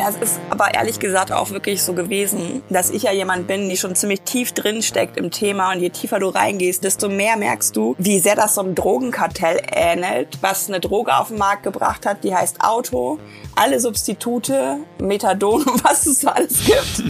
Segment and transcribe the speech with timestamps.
[0.00, 3.76] Das ist aber ehrlich gesagt auch wirklich so gewesen, dass ich ja jemand bin, die
[3.76, 7.76] schon ziemlich tief drin steckt im Thema und je tiefer du reingehst, desto mehr merkst
[7.76, 12.06] du, wie sehr das so einem Drogenkartell ähnelt, was eine Droge auf den Markt gebracht
[12.06, 13.18] hat, die heißt Auto.
[13.54, 17.02] Alle Substitute, Methadon und was es alles gibt.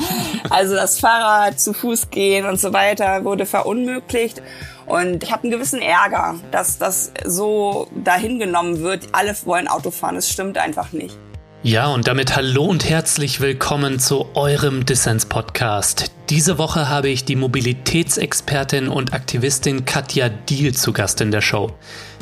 [0.51, 4.43] Also das Fahrrad, zu Fuß gehen und so weiter wurde verunmöglicht.
[4.87, 9.11] Und ich habe einen gewissen Ärger, dass das so dahingenommen wird.
[9.13, 10.17] Alle wollen Auto fahren.
[10.17, 11.17] Es stimmt einfach nicht.
[11.63, 16.11] Ja, und damit hallo und herzlich willkommen zu eurem Dissens-Podcast.
[16.31, 21.73] Diese Woche habe ich die Mobilitätsexpertin und Aktivistin Katja Diel zu Gast in der Show.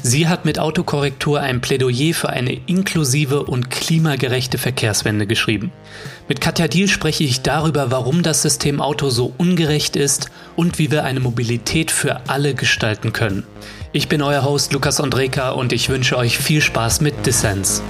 [0.03, 5.71] Sie hat mit Autokorrektur ein Plädoyer für eine inklusive und klimagerechte Verkehrswende geschrieben.
[6.27, 10.91] Mit Katja Diel spreche ich darüber, warum das System Auto so ungerecht ist und wie
[10.91, 13.45] wir eine Mobilität für alle gestalten können.
[13.93, 17.85] Ich bin euer Host Lukas Andreka und ich wünsche euch viel Spaß mit Dissens.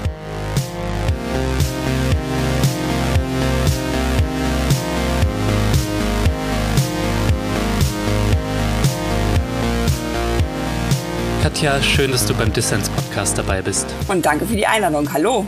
[11.48, 13.86] Katja, schön, dass du beim Dissens Podcast dabei bist.
[14.06, 15.10] Und danke für die Einladung.
[15.14, 15.46] Hallo.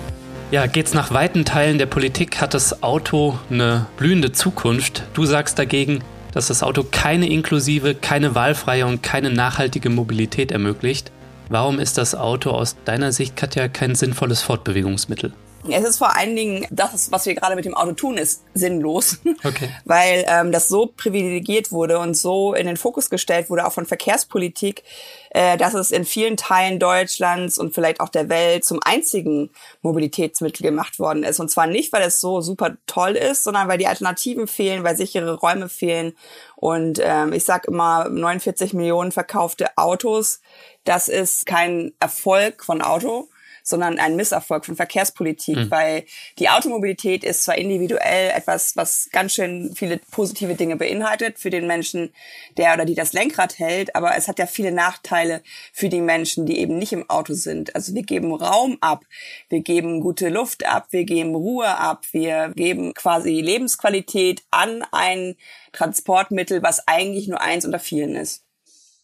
[0.51, 5.03] Ja, geht's nach weiten Teilen der Politik, hat das Auto eine blühende Zukunft.
[5.13, 11.13] Du sagst dagegen, dass das Auto keine inklusive, keine wahlfreie und keine nachhaltige Mobilität ermöglicht.
[11.51, 15.35] Warum ist das Auto aus deiner Sicht, Katja, kein sinnvolles Fortbewegungsmittel?
[15.69, 19.19] Es ist vor allen Dingen, das, was wir gerade mit dem Auto tun, ist sinnlos.
[19.43, 19.71] Okay.
[19.87, 23.87] Weil ähm, das so privilegiert wurde und so in den Fokus gestellt wurde, auch von
[23.87, 24.83] Verkehrspolitik,
[25.31, 29.51] äh, dass es in vielen Teilen Deutschlands und vielleicht auch der Welt zum einzigen
[29.83, 31.41] Mobilitätsmittel gemacht worden ist.
[31.41, 34.97] Und zwar nicht, weil es so super toll ist, sondern weil die Alternativen fehlen, weil
[34.97, 36.15] sichere Räume fehlen.
[36.57, 40.41] Und ähm, ich sag immer, 49 Millionen verkaufte Autos,
[40.85, 43.30] das ist kein Erfolg von Auto
[43.63, 45.71] sondern ein Misserfolg von Verkehrspolitik, mhm.
[45.71, 46.05] weil
[46.39, 51.67] die Automobilität ist zwar individuell etwas, was ganz schön viele positive Dinge beinhaltet für den
[51.67, 52.13] Menschen,
[52.57, 56.47] der oder die das Lenkrad hält, aber es hat ja viele Nachteile für die Menschen,
[56.47, 57.75] die eben nicht im Auto sind.
[57.75, 59.05] Also wir geben Raum ab,
[59.49, 65.37] wir geben gute Luft ab, wir geben Ruhe ab, wir geben quasi Lebensqualität an ein
[65.73, 68.45] Transportmittel, was eigentlich nur eins unter vielen ist.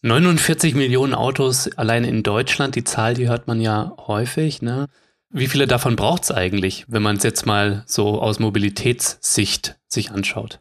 [0.01, 4.61] 49 Millionen Autos allein in Deutschland, die Zahl, die hört man ja häufig.
[4.61, 4.87] Ne?
[5.29, 10.11] Wie viele davon braucht es eigentlich, wenn man es jetzt mal so aus Mobilitätssicht sich
[10.11, 10.59] anschaut?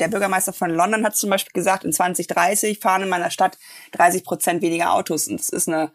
[0.00, 3.58] Der Bürgermeister von London hat zum Beispiel gesagt, in 2030 fahren in meiner Stadt
[3.92, 5.28] 30 Prozent weniger Autos.
[5.28, 5.90] Und das ist eine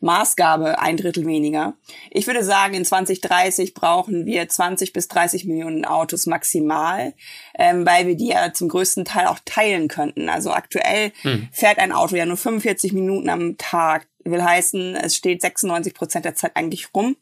[0.00, 1.74] Maßgabe ein Drittel weniger.
[2.10, 7.14] Ich würde sagen, in 2030 brauchen wir 20 bis 30 Millionen Autos maximal,
[7.58, 10.28] ähm, weil wir die ja zum größten Teil auch teilen könnten.
[10.28, 11.48] Also aktuell hm.
[11.52, 14.06] fährt ein Auto ja nur 45 Minuten am Tag.
[14.30, 17.16] Will heißen, es steht 96 Prozent der Zeit eigentlich rum.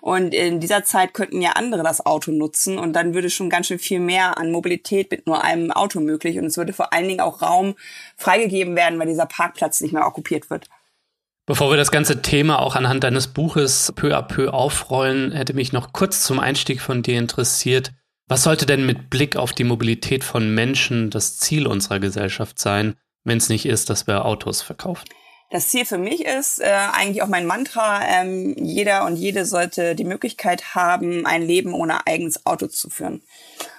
[0.00, 3.66] Und in dieser Zeit könnten ja andere das Auto nutzen und dann würde schon ganz
[3.66, 6.38] schön viel mehr an Mobilität mit nur einem Auto möglich.
[6.38, 7.74] Und es würde vor allen Dingen auch Raum
[8.16, 10.68] freigegeben werden, weil dieser Parkplatz nicht mehr okkupiert wird.
[11.46, 15.72] Bevor wir das ganze Thema auch anhand deines Buches peu à peu aufrollen, hätte mich
[15.72, 17.92] noch kurz zum Einstieg von dir interessiert.
[18.26, 22.96] Was sollte denn mit Blick auf die Mobilität von Menschen das Ziel unserer Gesellschaft sein,
[23.22, 25.06] wenn es nicht ist, dass wir Autos verkaufen?
[25.50, 29.94] Das Ziel für mich ist äh, eigentlich auch mein Mantra, ähm, jeder und jede sollte
[29.94, 33.22] die Möglichkeit haben, ein Leben ohne eigenes Auto zu führen.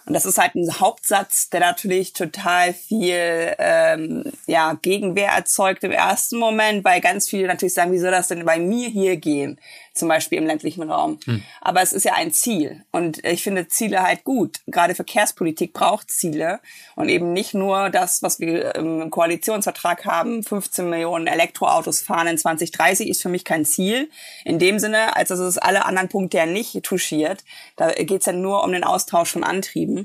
[0.07, 5.91] Und das ist halt ein Hauptsatz, der natürlich total viel ähm, ja, Gegenwehr erzeugt im
[5.91, 9.59] ersten Moment, weil ganz viele natürlich sagen, wie soll das denn bei mir hier gehen?
[9.93, 11.19] Zum Beispiel im ländlichen Raum.
[11.25, 11.43] Hm.
[11.59, 12.85] Aber es ist ja ein Ziel.
[12.91, 14.59] Und ich finde Ziele halt gut.
[14.67, 16.59] Gerade Verkehrspolitik braucht Ziele
[16.95, 20.43] und eben nicht nur das, was wir im Koalitionsvertrag haben.
[20.43, 24.09] 15 Millionen Elektroautos fahren in 2030 ist für mich kein Ziel.
[24.45, 27.43] In dem Sinne, als dass es alle anderen Punkte ja nicht touchiert.
[27.75, 29.96] Da geht es ja nur um den Austausch von Antrieben.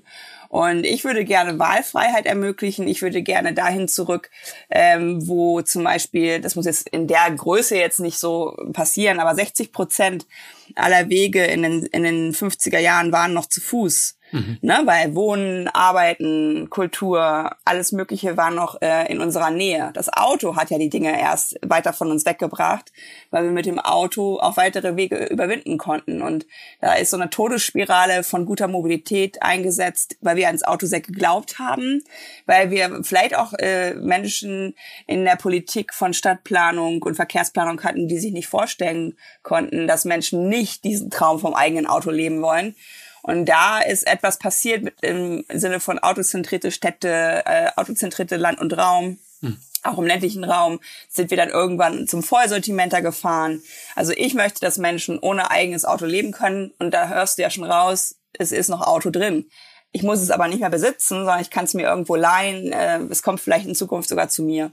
[0.48, 2.86] Und ich würde gerne Wahlfreiheit ermöglichen.
[2.86, 4.30] Ich würde gerne dahin zurück,
[4.70, 9.34] ähm, wo zum Beispiel, das muss jetzt in der Größe jetzt nicht so passieren, aber
[9.34, 10.26] 60 Prozent
[10.74, 14.18] aller Wege in den, in den 50er Jahren waren noch zu Fuß.
[14.32, 14.58] Mhm.
[14.62, 19.90] Ne, weil Wohnen, Arbeiten, Kultur, alles Mögliche war noch äh, in unserer Nähe.
[19.92, 22.92] Das Auto hat ja die Dinge erst weiter von uns weggebracht,
[23.30, 26.22] weil wir mit dem Auto auch weitere Wege überwinden konnten.
[26.22, 26.46] Und
[26.80, 31.58] da ist so eine Todesspirale von guter Mobilität eingesetzt, weil wir ans Auto sehr geglaubt
[31.58, 32.02] haben,
[32.46, 34.74] weil wir vielleicht auch äh, Menschen
[35.06, 40.48] in der Politik von Stadtplanung und Verkehrsplanung hatten, die sich nicht vorstellen konnten, dass Menschen
[40.48, 42.74] nicht diesen Traum vom eigenen Auto leben wollen.
[43.22, 48.76] Und da ist etwas passiert mit, im Sinne von autozentrierte Städte, äh, autozentrierte Land und
[48.76, 49.18] Raum.
[49.40, 49.58] Hm.
[49.84, 53.62] Auch im ländlichen Raum sind wir dann irgendwann zum Vollsortimenter gefahren.
[53.96, 56.72] Also ich möchte, dass Menschen ohne eigenes Auto leben können.
[56.78, 59.48] Und da hörst du ja schon raus, es ist noch Auto drin.
[59.92, 62.72] Ich muss es aber nicht mehr besitzen, sondern ich kann es mir irgendwo leihen.
[62.72, 64.72] Äh, es kommt vielleicht in Zukunft sogar zu mir.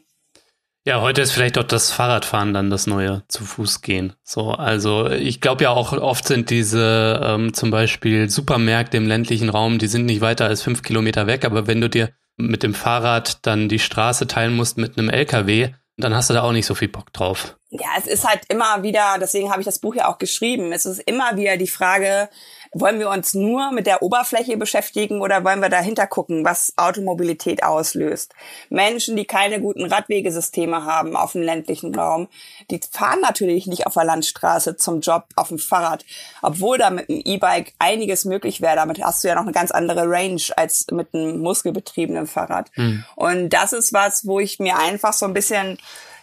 [0.85, 4.13] Ja, heute ist vielleicht auch das Fahrradfahren dann das neue zu Fuß gehen.
[4.23, 9.49] So, also ich glaube ja auch oft sind diese ähm, zum Beispiel Supermärkte im ländlichen
[9.49, 12.73] Raum, die sind nicht weiter als fünf Kilometer weg, aber wenn du dir mit dem
[12.73, 16.65] Fahrrad dann die Straße teilen musst mit einem LKW, dann hast du da auch nicht
[16.65, 17.57] so viel Bock drauf.
[17.69, 20.85] Ja, es ist halt immer wieder, deswegen habe ich das Buch ja auch geschrieben, es
[20.85, 22.29] ist immer wieder die Frage,
[22.71, 27.63] wollen wir uns nur mit der Oberfläche beschäftigen oder wollen wir dahinter gucken, was Automobilität
[27.63, 28.33] auslöst?
[28.69, 32.27] Menschen, die keine guten Radwegesysteme haben auf dem ländlichen Raum,
[32.69, 36.05] die fahren natürlich nicht auf der Landstraße zum Job auf dem Fahrrad,
[36.41, 38.75] obwohl da mit einem E-Bike einiges möglich wäre.
[38.75, 42.69] Damit hast du ja noch eine ganz andere Range als mit einem muskelbetriebenen Fahrrad.
[42.75, 43.03] Mhm.
[43.15, 45.77] Und das ist was, wo ich mir einfach so ein bisschen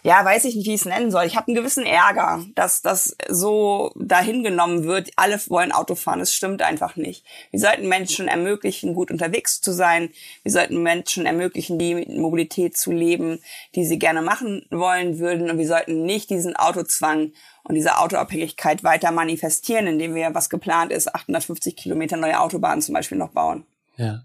[0.07, 1.25] ja, weiß ich nicht, wie ich es nennen soll.
[1.25, 5.11] Ich habe einen gewissen Ärger, dass das so dahin genommen wird.
[5.17, 6.21] Alle wollen Auto fahren.
[6.21, 7.25] Es stimmt einfach nicht.
[7.51, 10.09] Wir sollten Menschen ermöglichen, gut unterwegs zu sein.
[10.43, 13.39] Wir sollten Menschen ermöglichen, die Mobilität zu leben,
[13.75, 15.51] die sie gerne machen wollen würden.
[15.51, 17.33] Und wir sollten nicht diesen Autozwang
[17.65, 22.93] und diese Autoabhängigkeit weiter manifestieren, indem wir, was geplant ist, 850 Kilometer neue Autobahnen zum
[22.93, 23.65] Beispiel noch bauen.
[23.97, 24.23] Ja.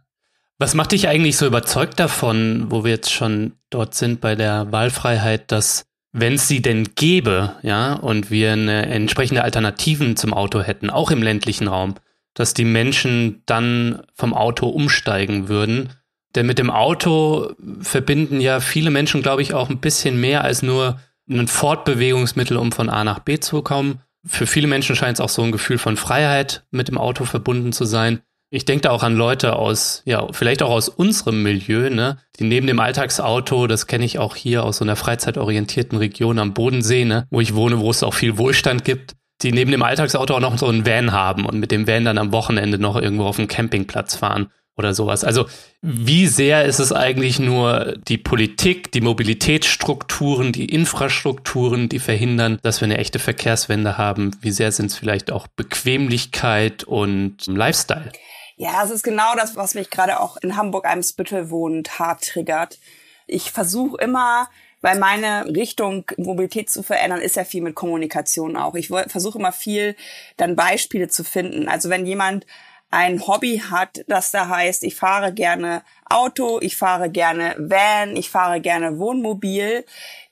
[0.62, 4.70] Was macht dich eigentlich so überzeugt davon, wo wir jetzt schon dort sind bei der
[4.70, 10.60] Wahlfreiheit, dass wenn es sie denn gäbe, ja, und wir eine entsprechende Alternativen zum Auto
[10.60, 11.96] hätten, auch im ländlichen Raum,
[12.34, 15.88] dass die Menschen dann vom Auto umsteigen würden.
[16.36, 20.62] Denn mit dem Auto verbinden ja viele Menschen, glaube ich, auch ein bisschen mehr als
[20.62, 23.98] nur ein Fortbewegungsmittel, um von A nach B zu kommen.
[24.24, 27.72] Für viele Menschen scheint es auch so ein Gefühl von Freiheit mit dem Auto verbunden
[27.72, 28.20] zu sein.
[28.54, 32.44] Ich denke da auch an Leute aus, ja, vielleicht auch aus unserem Milieu, ne, die
[32.44, 37.06] neben dem Alltagsauto, das kenne ich auch hier aus so einer freizeitorientierten Region am Bodensee,
[37.06, 40.40] ne, wo ich wohne, wo es auch viel Wohlstand gibt, die neben dem Alltagsauto auch
[40.40, 43.36] noch so einen Van haben und mit dem Van dann am Wochenende noch irgendwo auf
[43.36, 45.24] dem Campingplatz fahren oder sowas.
[45.24, 45.46] Also
[45.80, 52.82] wie sehr ist es eigentlich nur die Politik, die Mobilitätsstrukturen, die Infrastrukturen, die verhindern, dass
[52.82, 54.32] wir eine echte Verkehrswende haben?
[54.42, 58.12] Wie sehr sind es vielleicht auch Bequemlichkeit und Lifestyle?
[58.56, 62.78] Ja, es ist genau das, was mich gerade auch in Hamburg-Eimsbüttel wohnend hart triggert.
[63.26, 64.48] Ich versuche immer,
[64.82, 68.74] weil meine Richtung Mobilität zu verändern, ist ja viel mit Kommunikation auch.
[68.74, 69.96] Ich versuche immer viel,
[70.36, 71.68] dann Beispiele zu finden.
[71.68, 72.46] Also wenn jemand
[72.90, 78.28] ein Hobby hat, das da heißt, ich fahre gerne Auto, ich fahre gerne Van, ich
[78.28, 79.84] fahre gerne Wohnmobil,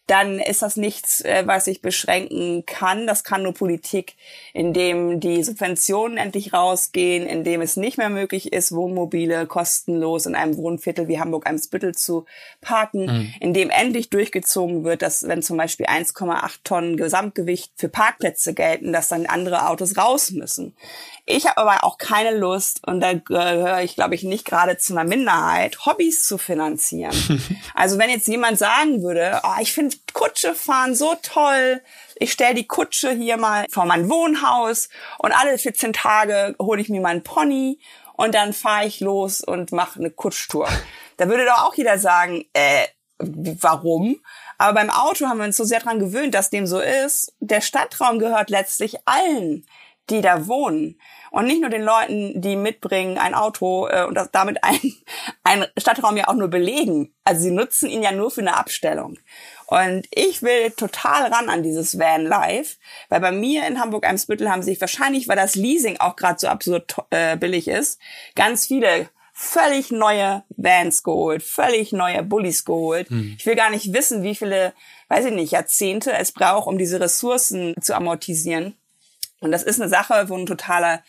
[0.06, 3.06] dann ist das nichts, äh, was ich beschränken kann.
[3.06, 4.16] Das kann nur Politik,
[4.52, 10.56] indem die Subventionen endlich rausgehen, indem es nicht mehr möglich ist, Wohnmobile kostenlos in einem
[10.56, 12.24] Wohnviertel wie Hamburg-Eimsbüttel zu
[12.60, 13.34] parken, mhm.
[13.40, 19.08] indem endlich durchgezogen wird, dass wenn zum Beispiel 1,8 Tonnen Gesamtgewicht für Parkplätze gelten, dass
[19.08, 20.74] dann andere Autos raus müssen.
[21.26, 24.94] Ich habe aber auch keine Lust, und da gehöre ich, glaube ich, nicht gerade zu
[24.94, 27.14] einer Minderheit, Hobbys zu finanzieren.
[27.74, 31.80] also wenn jetzt jemand sagen würde, oh, ich finde Kutsche fahren so toll,
[32.20, 36.90] ich stelle die Kutsche hier mal vor mein Wohnhaus und alle 14 Tage hole ich
[36.90, 37.80] mir meinen Pony
[38.12, 40.68] und dann fahre ich los und mache eine Kutschtour.
[41.16, 42.86] Da würde doch auch jeder sagen, äh,
[43.18, 44.22] warum?
[44.56, 47.34] Aber beim Auto haben wir uns so sehr dran gewöhnt, dass dem so ist.
[47.40, 49.66] Der Stadtraum gehört letztlich allen
[50.10, 51.00] die da wohnen.
[51.30, 54.80] Und nicht nur den Leuten, die mitbringen ein Auto äh, und das, damit ein,
[55.44, 57.14] ein Stadtraum ja auch nur belegen.
[57.24, 59.16] Also sie nutzen ihn ja nur für eine Abstellung.
[59.70, 64.64] Und ich will total ran an dieses Van Life, weil bei mir in Hamburg-Eimsbüttel haben
[64.64, 68.00] sich wahrscheinlich, weil das Leasing auch gerade so absurd äh, billig ist,
[68.34, 73.10] ganz viele völlig neue Vans geholt, völlig neue Bullies geholt.
[73.10, 73.36] Hm.
[73.38, 74.72] Ich will gar nicht wissen, wie viele,
[75.06, 78.74] weiß ich nicht, Jahrzehnte es braucht, um diese Ressourcen zu amortisieren.
[79.38, 81.04] Und das ist eine Sache, wo eine totale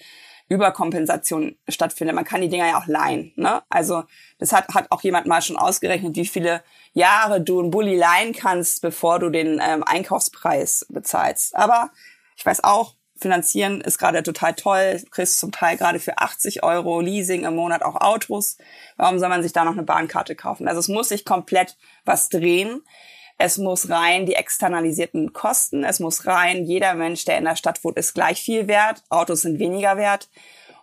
[0.50, 2.16] Überkompensation stattfindet.
[2.16, 3.34] Man kann die Dinger ja auch leihen.
[3.38, 3.64] Ne?
[3.70, 4.04] Also
[4.38, 6.62] das hat, hat auch jemand mal schon ausgerechnet, wie viele
[6.94, 11.56] Jahre du einen Bulli leihen kannst, bevor du den ähm, Einkaufspreis bezahlst.
[11.56, 11.92] Aber
[12.36, 15.00] ich weiß auch, finanzieren ist gerade total toll.
[15.04, 18.58] Du kriegst zum Teil gerade für 80 Euro Leasing im Monat auch Autos.
[18.98, 20.68] Warum soll man sich da noch eine Bahnkarte kaufen?
[20.68, 22.82] Also es muss sich komplett was drehen.
[23.38, 25.84] Es muss rein die externalisierten Kosten.
[25.84, 29.04] Es muss rein, jeder Mensch, der in der Stadt wohnt, ist gleich viel wert.
[29.10, 30.30] Autos sind weniger wert.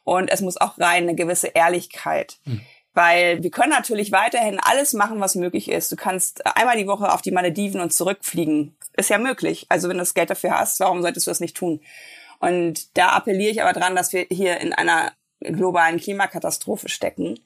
[0.04, 2.38] Und es muss auch rein eine gewisse Ehrlichkeit.
[2.44, 2.62] Mhm.
[2.94, 5.92] Weil wir können natürlich weiterhin alles machen, was möglich ist.
[5.92, 8.76] Du kannst einmal die Woche auf die Malediven und zurückfliegen.
[8.94, 9.66] Ist ja möglich.
[9.68, 11.80] Also wenn du das Geld dafür hast, warum solltest du das nicht tun?
[12.40, 17.38] Und da appelliere ich aber dran, dass wir hier in einer globalen Klimakatastrophe stecken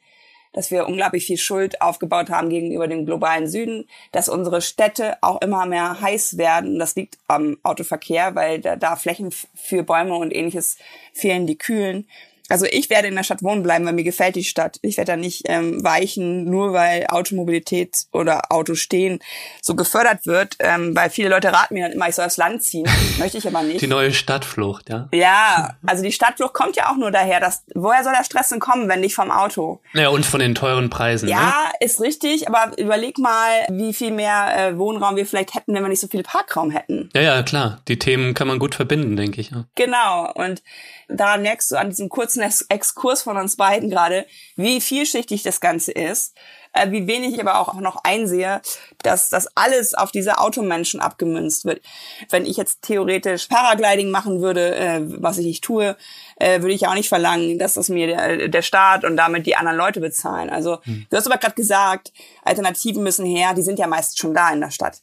[0.52, 5.40] dass wir unglaublich viel Schuld aufgebaut haben gegenüber dem globalen Süden, dass unsere Städte auch
[5.40, 6.78] immer mehr heiß werden.
[6.78, 10.76] Das liegt am Autoverkehr, weil da, da Flächen für Bäume und ähnliches
[11.12, 12.06] fehlen, die kühlen.
[12.52, 14.78] Also ich werde in der Stadt wohnen bleiben, weil mir gefällt die Stadt.
[14.82, 19.20] Ich werde da nicht ähm, weichen, nur weil Automobilität oder Auto stehen
[19.62, 22.62] so gefördert wird, ähm, weil viele Leute raten mir dann immer, ich soll aufs Land
[22.62, 22.86] ziehen.
[23.18, 23.80] Möchte ich aber nicht.
[23.80, 25.08] Die neue Stadtflucht, ja?
[25.14, 28.60] Ja, also die Stadtflucht kommt ja auch nur daher, dass woher soll der Stress denn
[28.60, 29.80] kommen, wenn nicht vom Auto?
[29.94, 31.30] Ja, und von den teuren Preisen.
[31.30, 31.72] Ja, ne?
[31.80, 35.88] ist richtig, aber überleg mal, wie viel mehr äh, Wohnraum wir vielleicht hätten, wenn wir
[35.88, 37.08] nicht so viel Parkraum hätten.
[37.14, 37.80] Ja, ja, klar.
[37.88, 39.52] Die Themen kann man gut verbinden, denke ich.
[39.52, 39.64] Ja.
[39.74, 40.30] Genau.
[40.34, 40.62] Und
[41.08, 45.92] da merkst du an diesem kurzen Exkurs von uns beiden gerade, wie vielschichtig das Ganze
[45.92, 46.34] ist,
[46.72, 48.60] äh, wie wenig ich aber auch noch einsehe,
[49.02, 51.82] dass das alles auf diese Automenschen abgemünzt wird.
[52.30, 55.96] Wenn ich jetzt theoretisch Paragliding machen würde, äh, was ich nicht tue,
[56.36, 59.46] äh, würde ich ja auch nicht verlangen, dass das mir der, der Staat und damit
[59.46, 60.50] die anderen Leute bezahlen.
[60.50, 61.06] Also hm.
[61.10, 62.12] du hast aber gerade gesagt,
[62.44, 65.02] Alternativen müssen her, die sind ja meist schon da in der Stadt.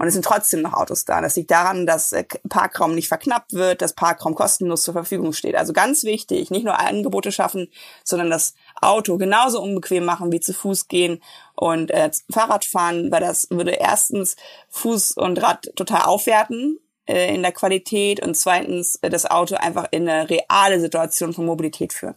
[0.00, 1.20] Und es sind trotzdem noch Autos da.
[1.20, 5.54] Das liegt daran, dass äh, Parkraum nicht verknappt wird, dass Parkraum kostenlos zur Verfügung steht.
[5.56, 7.68] Also ganz wichtig, nicht nur Angebote schaffen,
[8.02, 11.22] sondern das Auto genauso unbequem machen wie zu Fuß gehen
[11.54, 14.36] und äh, Fahrrad fahren, weil das würde erstens
[14.70, 19.88] Fuß und Rad total aufwerten äh, in der Qualität und zweitens äh, das Auto einfach
[19.90, 22.14] in eine reale Situation von Mobilität führen.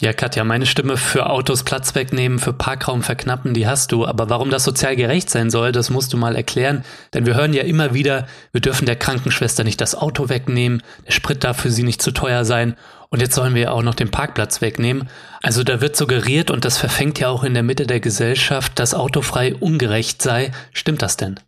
[0.00, 4.04] Ja, Katja, meine Stimme für Autos Platz wegnehmen, für Parkraum verknappen, die hast du.
[4.04, 6.84] Aber warum das sozial gerecht sein soll, das musst du mal erklären.
[7.14, 11.12] Denn wir hören ja immer wieder, wir dürfen der Krankenschwester nicht das Auto wegnehmen, der
[11.12, 12.76] Sprit darf für sie nicht zu teuer sein.
[13.08, 15.08] Und jetzt sollen wir auch noch den Parkplatz wegnehmen.
[15.42, 18.94] Also da wird suggeriert, und das verfängt ja auch in der Mitte der Gesellschaft, dass
[18.94, 20.50] autofrei ungerecht sei.
[20.72, 21.38] Stimmt das denn?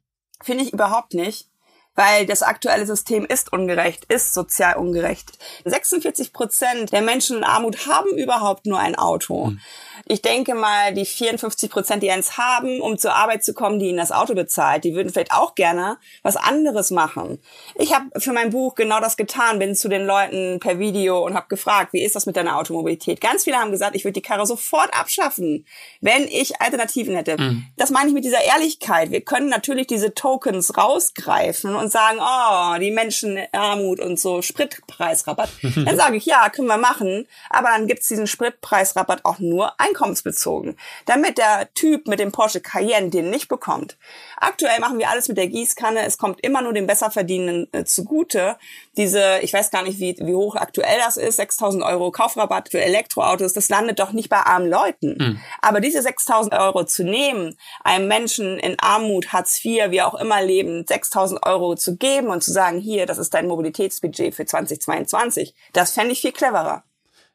[0.41, 1.49] Finde ich überhaupt nicht
[1.97, 5.33] weil das aktuelle System ist ungerecht, ist sozial ungerecht.
[5.65, 9.47] 46 Prozent der Menschen in Armut haben überhaupt nur ein Auto.
[9.47, 9.61] Mhm.
[10.05, 13.89] Ich denke mal, die 54 Prozent, die eins haben, um zur Arbeit zu kommen, die
[13.89, 17.41] ihnen das Auto bezahlt, die würden vielleicht auch gerne was anderes machen.
[17.75, 21.35] Ich habe für mein Buch genau das getan, bin zu den Leuten per Video und
[21.35, 23.21] habe gefragt, wie ist das mit deiner Automobilität?
[23.21, 25.67] Ganz viele haben gesagt, ich würde die Karre sofort abschaffen,
[26.01, 27.41] wenn ich Alternativen hätte.
[27.41, 27.67] Mhm.
[27.77, 29.11] Das meine ich mit dieser Ehrlichkeit.
[29.11, 35.51] Wir können natürlich diese Tokens rausgreifen und sagen, oh, die Menschen Armut und so Spritpreisrabatt.
[35.63, 40.77] dann sage ich, ja, können wir machen, aber dann gibt's diesen Spritpreisrabatt auch nur einkommensbezogen,
[41.05, 43.97] damit der Typ mit dem Porsche Cayenne den nicht bekommt.
[44.37, 46.05] Aktuell machen wir alles mit der Gießkanne.
[46.05, 48.57] Es kommt immer nur dem Besserverdienenden äh, zugute.
[48.97, 52.81] Diese, ich weiß gar nicht, wie, wie hoch aktuell das ist, 6000 Euro Kaufrabatt für
[52.81, 55.17] Elektroautos, das landet doch nicht bei armen Leuten.
[55.19, 55.41] Mhm.
[55.61, 60.43] Aber diese 6000 Euro zu nehmen, einem Menschen in Armut, Hartz IV, wie auch immer
[60.43, 65.55] leben, 6000 Euro zu geben und zu sagen, hier, das ist dein Mobilitätsbudget für 2022,
[65.73, 66.86] das fände ich viel cleverer.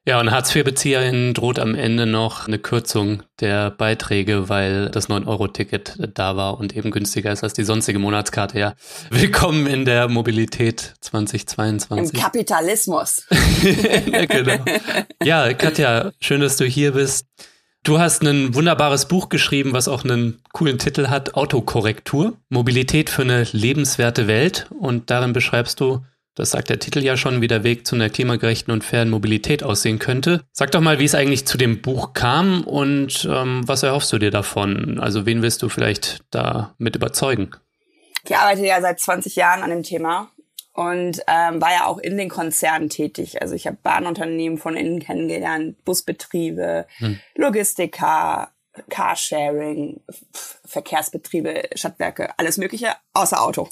[0.03, 6.35] Ja, und Hartz-IV-BezieherInnen droht am Ende noch eine Kürzung der Beiträge, weil das 9-Euro-Ticket da
[6.35, 8.57] war und eben günstiger ist als die sonstige Monatskarte.
[8.57, 8.73] Ja,
[9.11, 12.15] willkommen in der Mobilität 2022.
[12.15, 13.27] Im Kapitalismus.
[14.11, 14.65] ja, genau.
[15.23, 17.27] Ja, Katja, schön, dass du hier bist.
[17.83, 23.21] Du hast ein wunderbares Buch geschrieben, was auch einen coolen Titel hat, Autokorrektur, Mobilität für
[23.21, 24.65] eine lebenswerte Welt.
[24.79, 26.03] Und darin beschreibst du,
[26.35, 29.63] das sagt der Titel ja schon, wie der Weg zu einer klimagerechten und fairen Mobilität
[29.63, 30.41] aussehen könnte.
[30.51, 34.17] Sag doch mal, wie es eigentlich zu dem Buch kam und ähm, was erhoffst du
[34.17, 34.99] dir davon?
[34.99, 37.51] Also wen willst du vielleicht da mit überzeugen?
[38.23, 40.29] Ich arbeite ja seit 20 Jahren an dem Thema
[40.73, 43.41] und ähm, war ja auch in den Konzernen tätig.
[43.41, 47.19] Also ich habe Bahnunternehmen von innen kennengelernt, Busbetriebe, hm.
[47.35, 48.51] Logistiker,
[48.89, 49.99] Carsharing,
[50.65, 53.69] Verkehrsbetriebe, Stadtwerke, alles Mögliche, außer Auto.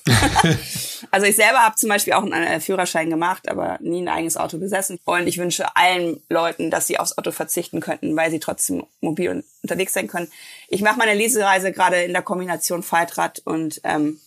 [1.12, 4.58] also ich selber habe zum Beispiel auch einen Führerschein gemacht, aber nie ein eigenes Auto
[4.58, 5.00] besessen.
[5.06, 9.44] Und ich wünsche allen Leuten, dass sie aufs Auto verzichten könnten, weil sie trotzdem mobil
[9.64, 10.30] unterwegs sein können.
[10.68, 14.20] Ich mache meine Lesereise gerade in der Kombination Faltrad und ähm,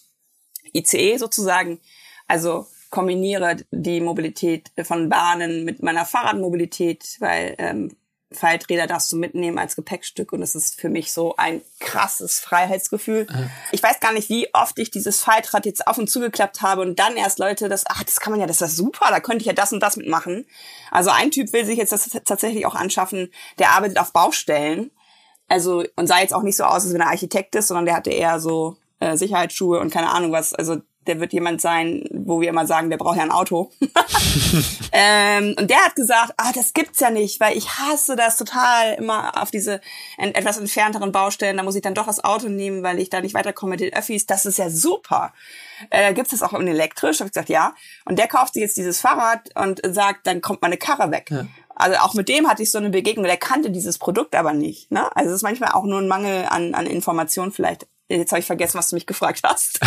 [0.72, 1.80] ICE sozusagen.
[2.26, 7.96] Also kombiniere die Mobilität von Bahnen mit meiner Fahrradmobilität, weil ähm,
[8.36, 13.26] Falträder darfst du mitnehmen als Gepäckstück und es ist für mich so ein krasses Freiheitsgefühl.
[13.30, 13.50] Mhm.
[13.70, 16.98] Ich weiß gar nicht, wie oft ich dieses Faltrad jetzt auf und zugeklappt habe und
[16.98, 19.46] dann erst Leute das, ach, das kann man ja, das ist super, da könnte ich
[19.46, 20.46] ja das und das mitmachen.
[20.90, 24.90] Also ein Typ will sich jetzt das tatsächlich auch anschaffen, der arbeitet auf Baustellen.
[25.48, 27.96] Also, und sah jetzt auch nicht so aus, als wenn er Architekt ist, sondern der
[27.96, 30.54] hatte eher so äh, Sicherheitsschuhe und keine Ahnung was.
[30.54, 33.70] Also der wird jemand sein, wo wir immer sagen, der braucht ja ein Auto.
[34.92, 38.94] ähm, und der hat gesagt, ah, das gibt's ja nicht, weil ich hasse das total
[38.94, 39.80] immer auf diese
[40.18, 41.56] etwas entfernteren Baustellen.
[41.56, 43.92] Da muss ich dann doch das Auto nehmen, weil ich da nicht weiterkomme mit den
[43.92, 44.26] Öffis.
[44.26, 45.32] Das ist ja super.
[45.90, 47.20] Äh, gibt's das auch in elektrisch?
[47.20, 47.74] Habe ich gesagt, ja.
[48.04, 51.30] Und der kauft sich jetzt dieses Fahrrad und sagt, dann kommt meine Karre weg.
[51.30, 51.46] Ja.
[51.74, 53.24] Also auch mit dem hatte ich so eine Begegnung.
[53.24, 54.90] Der kannte dieses Produkt aber nicht.
[54.90, 55.14] Ne?
[55.16, 58.46] Also es ist manchmal auch nur ein Mangel an, an Informationen vielleicht Jetzt habe ich
[58.46, 59.80] vergessen, was du mich gefragt hast.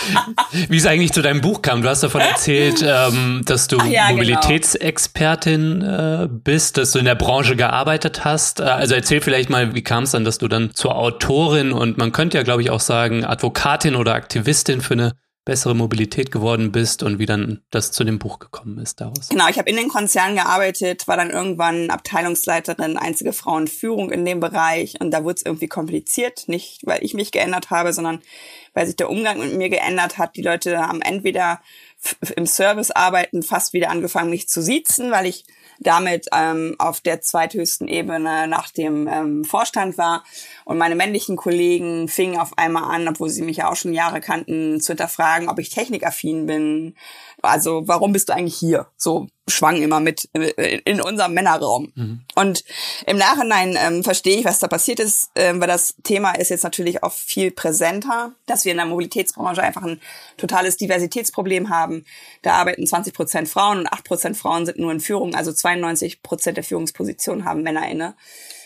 [0.68, 1.80] Wie es eigentlich zu deinem Buch kam.
[1.80, 4.18] Du hast davon erzählt, ähm, dass du ja, genau.
[4.18, 8.60] Mobilitätsexpertin äh, bist, dass du in der Branche gearbeitet hast.
[8.60, 11.96] Äh, also erzähl vielleicht mal, wie kam es dann, dass du dann zur Autorin und
[11.96, 15.12] man könnte ja, glaube ich, auch sagen, Advokatin oder Aktivistin für eine
[15.44, 19.28] bessere Mobilität geworden bist und wie dann das zu dem Buch gekommen ist daraus.
[19.28, 24.12] Genau, ich habe in den Konzernen gearbeitet, war dann irgendwann Abteilungsleiterin, einzige Frau in Führung
[24.12, 27.92] in dem Bereich und da wurde es irgendwie kompliziert, nicht weil ich mich geändert habe,
[27.92, 28.20] sondern
[28.72, 30.36] weil sich der Umgang mit mir geändert hat.
[30.36, 31.60] Die Leute haben entweder
[32.36, 35.44] im Service arbeiten fast wieder angefangen, mich zu siezen, weil ich
[35.82, 40.24] damit ähm, auf der zweithöchsten Ebene nach dem ähm, Vorstand war.
[40.64, 44.20] Und meine männlichen Kollegen fingen auf einmal an, obwohl sie mich ja auch schon Jahre
[44.20, 46.94] kannten, zu hinterfragen, ob ich technikaffin bin.
[47.42, 48.86] Also warum bist du eigentlich hier?
[48.96, 51.92] So schwang immer mit äh, in unserem Männerraum.
[51.94, 52.20] Mhm.
[52.36, 52.64] Und
[53.06, 56.62] im Nachhinein ähm, verstehe ich, was da passiert ist, ähm, weil das Thema ist jetzt
[56.62, 60.00] natürlich auch viel präsenter, dass wir in der Mobilitätsbranche einfach ein
[60.36, 62.04] totales Diversitätsproblem haben.
[62.42, 66.22] Da arbeiten 20 Prozent Frauen und 8 Prozent Frauen sind nur in Führung, also 92
[66.22, 68.14] Prozent der Führungspositionen haben Männer inne.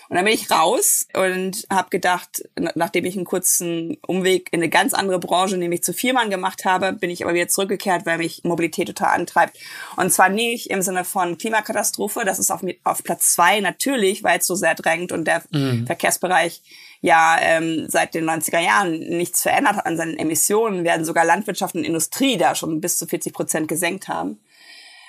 [0.08, 4.68] Und dann bin ich raus und habe gedacht, nachdem ich einen kurzen Umweg in eine
[4.68, 8.44] ganz andere Branche, nämlich zu Firman gemacht habe, bin ich aber wieder zurückgekehrt, weil mich
[8.44, 9.58] Mobilität total antreibt.
[9.96, 14.38] Und zwar nicht im Sinne von Klimakatastrophe, das ist auf, auf Platz zwei natürlich, weil
[14.38, 15.86] es so sehr drängt und der mhm.
[15.86, 16.62] Verkehrsbereich
[17.00, 21.74] ja ähm, seit den 90er Jahren nichts verändert hat an seinen Emissionen, werden sogar Landwirtschaft
[21.74, 24.40] und Industrie da schon bis zu 40 Prozent gesenkt haben.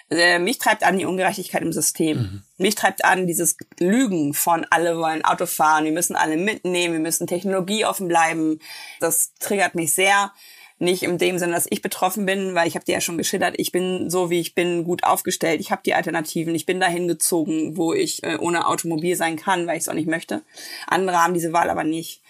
[0.10, 2.18] Äh, mich treibt an die Ungerechtigkeit im System.
[2.18, 2.44] Mhm.
[2.58, 7.02] Mich treibt an dieses Lügen von alle wollen Auto fahren, wir müssen alle mitnehmen, wir
[7.02, 8.60] müssen Technologie offen bleiben.
[9.00, 10.32] Das triggert mich sehr.
[10.80, 13.56] Nicht in dem Sinne, dass ich betroffen bin, weil ich habe dir ja schon geschildert,
[13.58, 15.60] ich bin so, wie ich bin, gut aufgestellt.
[15.60, 16.54] Ich habe die Alternativen.
[16.54, 19.96] Ich bin dahin gezogen, wo ich äh, ohne Automobil sein kann, weil ich es auch
[19.96, 20.44] nicht möchte.
[20.86, 22.22] Andere haben diese Wahl aber nicht.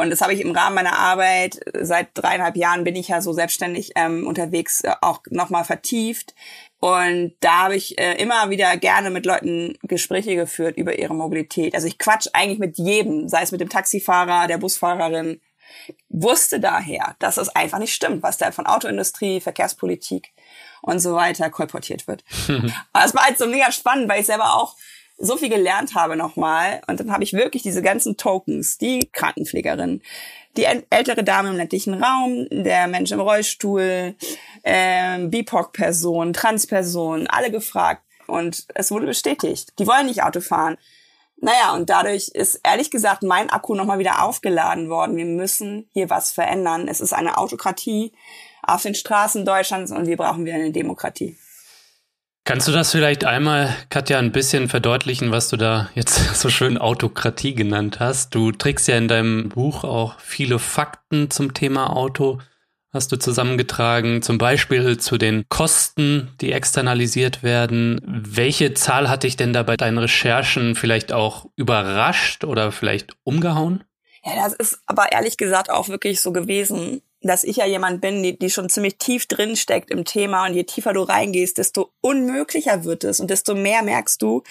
[0.00, 3.32] Und das habe ich im Rahmen meiner Arbeit, seit dreieinhalb Jahren bin ich ja so
[3.32, 6.34] selbstständig ähm, unterwegs, äh, auch nochmal vertieft.
[6.80, 11.74] Und da habe ich äh, immer wieder gerne mit Leuten Gespräche geführt über ihre Mobilität.
[11.74, 15.40] Also ich quatsch eigentlich mit jedem, sei es mit dem Taxifahrer, der Busfahrerin,
[16.08, 20.32] wusste daher, dass es einfach nicht stimmt, was da von Autoindustrie, Verkehrspolitik
[20.82, 22.24] und so weiter kolportiert wird.
[22.92, 24.76] Aber es war halt so mega spannend, weil ich selber auch
[25.20, 26.80] so viel gelernt habe nochmal.
[26.86, 30.02] Und dann habe ich wirklich diese ganzen Tokens, die Krankenpflegerin,
[30.56, 34.16] die ältere Dame im ländlichen Raum, der Mensch im Rollstuhl,
[34.62, 38.02] äh, BIPOC-Person, Trans-Person, alle gefragt.
[38.26, 39.72] Und es wurde bestätigt.
[39.78, 40.76] Die wollen nicht Auto fahren.
[41.42, 45.16] Naja, und dadurch ist ehrlich gesagt mein Akku nochmal wieder aufgeladen worden.
[45.16, 46.86] Wir müssen hier was verändern.
[46.86, 48.12] Es ist eine Autokratie
[48.62, 51.38] auf den Straßen Deutschlands und wir brauchen wieder eine Demokratie.
[52.44, 56.78] Kannst du das vielleicht einmal, Katja, ein bisschen verdeutlichen, was du da jetzt so schön
[56.78, 58.34] Autokratie genannt hast?
[58.34, 62.40] Du trägst ja in deinem Buch auch viele Fakten zum Thema Auto,
[62.92, 68.00] hast du zusammengetragen, zum Beispiel zu den Kosten, die externalisiert werden.
[68.04, 73.84] Welche Zahl hat dich denn da bei deinen Recherchen vielleicht auch überrascht oder vielleicht umgehauen?
[74.24, 78.22] Ja, das ist aber ehrlich gesagt auch wirklich so gewesen dass ich ja jemand bin,
[78.22, 80.46] die, die schon ziemlich tief drin steckt im Thema.
[80.46, 83.20] Und je tiefer du reingehst, desto unmöglicher wird es.
[83.20, 84.42] Und desto mehr merkst du,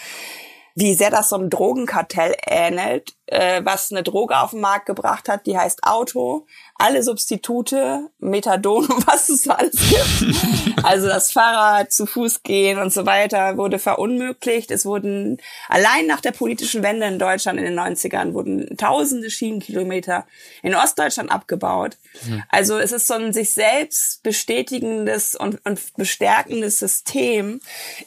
[0.75, 5.27] wie sehr das so einem Drogenkartell ähnelt, äh, was eine Droge auf den Markt gebracht
[5.27, 6.45] hat, die heißt Auto
[6.79, 10.85] alle Substitute, Methadon und was es alles gibt.
[10.85, 14.71] also das Fahrrad, zu Fuß gehen und so weiter wurde verunmöglicht.
[14.71, 15.37] Es wurden
[15.67, 20.25] allein nach der politischen Wende in Deutschland in den 90ern wurden tausende Schienenkilometer
[20.63, 21.97] in Ostdeutschland abgebaut.
[22.25, 22.43] Mhm.
[22.49, 27.59] Also es ist so ein sich selbst bestätigendes und, und bestärkendes System.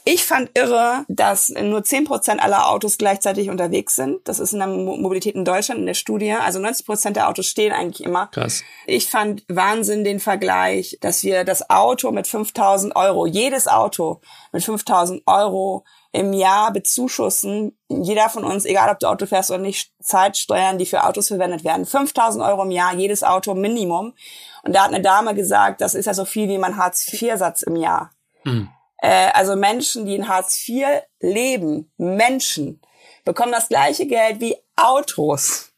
[0.04, 4.26] Ich fand irre, dass nur zehn Prozent aller Autos gleichzeitig unterwegs sind.
[4.26, 6.32] Das ist in der Mobilität in Deutschland in der Studie.
[6.32, 8.28] Also 90 Prozent der Autos stehen eigentlich immer.
[8.28, 8.61] Krass.
[8.86, 14.20] Ich fand Wahnsinn den Vergleich, dass wir das Auto mit 5000 Euro, jedes Auto
[14.52, 17.78] mit 5000 Euro im Jahr bezuschussen.
[17.88, 21.28] Jeder von uns, egal ob du Auto fährst oder nicht, zahlt Steuern, die für Autos
[21.28, 21.86] verwendet werden.
[21.86, 24.14] 5000 Euro im Jahr, jedes Auto Minimum.
[24.62, 27.76] Und da hat eine Dame gesagt, das ist ja so viel wie mein Hartz-IV-Satz im
[27.76, 28.10] Jahr.
[28.44, 28.68] Mhm.
[28.98, 30.86] Äh, also Menschen, die in Hartz IV
[31.20, 32.80] leben, Menschen,
[33.24, 35.71] bekommen das gleiche Geld wie Autos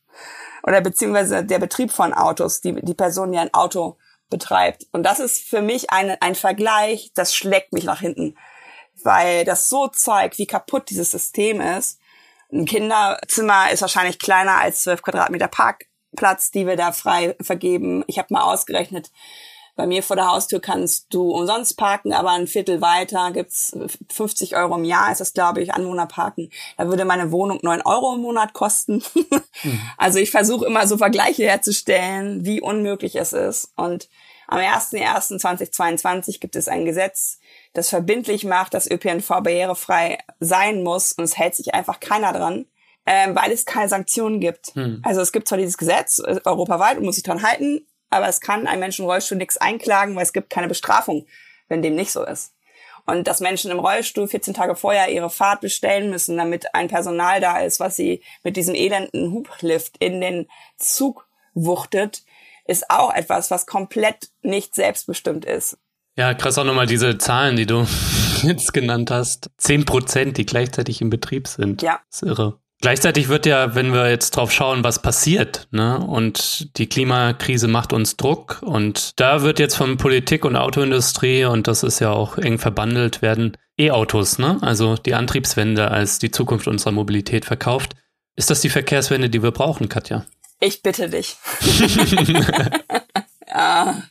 [0.67, 3.99] oder beziehungsweise der Betrieb von Autos, die, die Person, die ein Auto
[4.31, 4.87] betreibt.
[4.93, 8.37] Und das ist für mich ein, ein Vergleich, das schlägt mich nach hinten,
[9.03, 12.01] weil das so zeigt, wie kaputt dieses System ist.
[12.51, 18.03] Ein Kinderzimmer ist wahrscheinlich kleiner als zwölf Quadratmeter Parkplatz, die wir da frei vergeben.
[18.07, 19.11] Ich habe mal ausgerechnet,
[19.77, 23.77] Bei mir vor der Haustür kannst du umsonst parken, aber ein Viertel weiter gibt's
[24.13, 26.51] 50 Euro im Jahr, ist das, glaube ich, Anwohnerparken.
[26.77, 29.03] Da würde meine Wohnung 9 Euro im Monat kosten.
[29.15, 29.81] mhm.
[29.97, 33.73] Also ich versuche immer so Vergleiche herzustellen, wie unmöglich es ist.
[33.77, 34.09] Und
[34.47, 37.39] am 01.01.2022 gibt es ein Gesetz,
[37.73, 42.67] das verbindlich macht, dass ÖPNV barrierefrei sein muss und es hält sich einfach keiner dran
[43.07, 44.75] ähm, weil es keine Sanktionen gibt.
[44.75, 45.01] Hm.
[45.03, 48.41] Also es gibt zwar dieses Gesetz äh, europaweit und muss sich dran halten, aber es
[48.41, 51.27] kann ein Menschen im Rollstuhl nichts einklagen, weil es gibt keine Bestrafung,
[51.69, 52.53] wenn dem nicht so ist.
[53.07, 57.41] Und dass Menschen im Rollstuhl 14 Tage vorher ihre Fahrt bestellen müssen, damit ein Personal
[57.41, 62.23] da ist, was sie mit diesem elenden Hublift in den Zug wuchtet,
[62.67, 65.77] ist auch etwas, was komplett nicht selbstbestimmt ist.
[66.17, 67.87] Ja, krass auch nochmal diese Zahlen, die du
[68.43, 69.51] jetzt genannt hast.
[69.59, 71.83] Zehn Prozent, die gleichzeitig im Betrieb sind.
[71.83, 72.01] Ja.
[72.11, 72.61] Das ist irre.
[72.81, 77.93] Gleichzeitig wird ja, wenn wir jetzt drauf schauen, was passiert, ne, und die Klimakrise macht
[77.93, 82.37] uns Druck und da wird jetzt von Politik und Autoindustrie und das ist ja auch
[82.37, 87.97] eng verbandelt werden E-Autos, ne, also die Antriebswende als die Zukunft unserer Mobilität verkauft.
[88.37, 90.27] Ist das die Verkehrswende, die wir brauchen, Katja?
[90.61, 91.37] Ich bitte dich.
[93.49, 94.03] ja.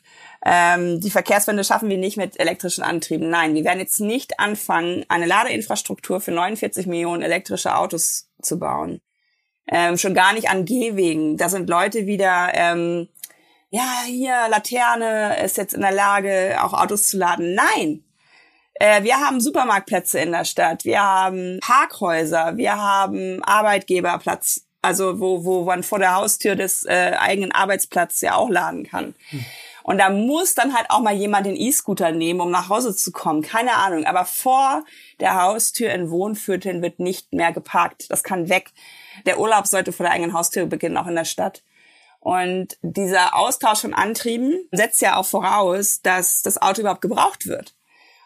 [0.46, 3.30] Ähm, die Verkehrswende schaffen wir nicht mit elektrischen Antrieben.
[3.30, 9.02] Nein, wir werden jetzt nicht anfangen, eine Ladeinfrastruktur für 49 Millionen elektrische Autos zu bauen.
[9.68, 11.38] Ähm, schon gar nicht an Gehwegen.
[11.38, 13.08] Da sind Leute wieder, ähm,
[13.70, 17.56] ja, hier, Laterne ist jetzt in der Lage, auch Autos zu laden.
[17.56, 18.04] Nein!
[18.76, 25.46] Äh, wir haben Supermarktplätze in der Stadt, wir haben Parkhäuser, wir haben Arbeitgeberplatz, also wo,
[25.46, 29.16] wo man vor der Haustür des äh, eigenen Arbeitsplatzes ja auch laden kann.
[29.84, 33.12] Und da muss dann halt auch mal jemand den E-Scooter nehmen, um nach Hause zu
[33.12, 33.42] kommen.
[33.42, 34.06] Keine Ahnung.
[34.06, 34.84] Aber vor
[35.24, 38.12] der Haustür in Wohnvierteln wird nicht mehr geparkt.
[38.12, 38.72] Das kann weg.
[39.26, 41.64] Der Urlaub sollte vor der eigenen Haustür beginnen, auch in der Stadt.
[42.20, 47.74] Und dieser Austausch von Antrieben setzt ja auch voraus, dass das Auto überhaupt gebraucht wird.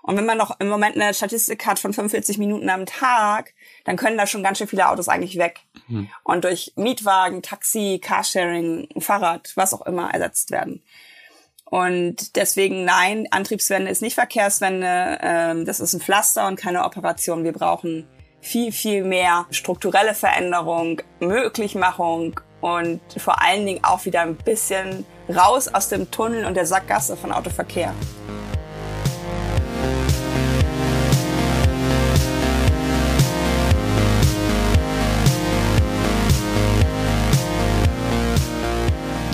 [0.02, 3.54] Und wenn man noch im Moment eine Statistik hat von 45 Minuten am Tag,
[3.86, 5.60] dann können da schon ganz schön viele Autos eigentlich weg.
[5.88, 6.10] Mhm.
[6.24, 10.82] Und durch Mietwagen, Taxi, Carsharing, Fahrrad, was auch immer ersetzt werden.
[11.70, 15.18] Und deswegen nein, Antriebswende ist nicht Verkehrswende.
[15.22, 17.44] Ähm, das ist ein Pflaster und keine Operation.
[17.44, 18.08] Wir brauchen
[18.42, 25.68] viel, viel mehr strukturelle Veränderung, Möglichmachung und vor allen Dingen auch wieder ein bisschen raus
[25.68, 27.94] aus dem Tunnel und der Sackgasse von Autoverkehr.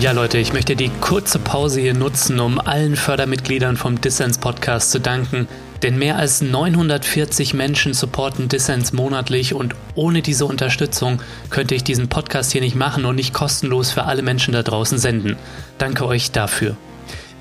[0.04, 4.90] Ja, Leute, ich möchte die kurze Pause hier nutzen, um allen Fördermitgliedern vom Dissens Podcast
[4.90, 5.48] zu danken.
[5.82, 12.10] Denn mehr als 940 Menschen supporten Dissens monatlich und ohne diese Unterstützung könnte ich diesen
[12.10, 15.36] Podcast hier nicht machen und nicht kostenlos für alle Menschen da draußen senden.
[15.78, 16.76] Danke euch dafür.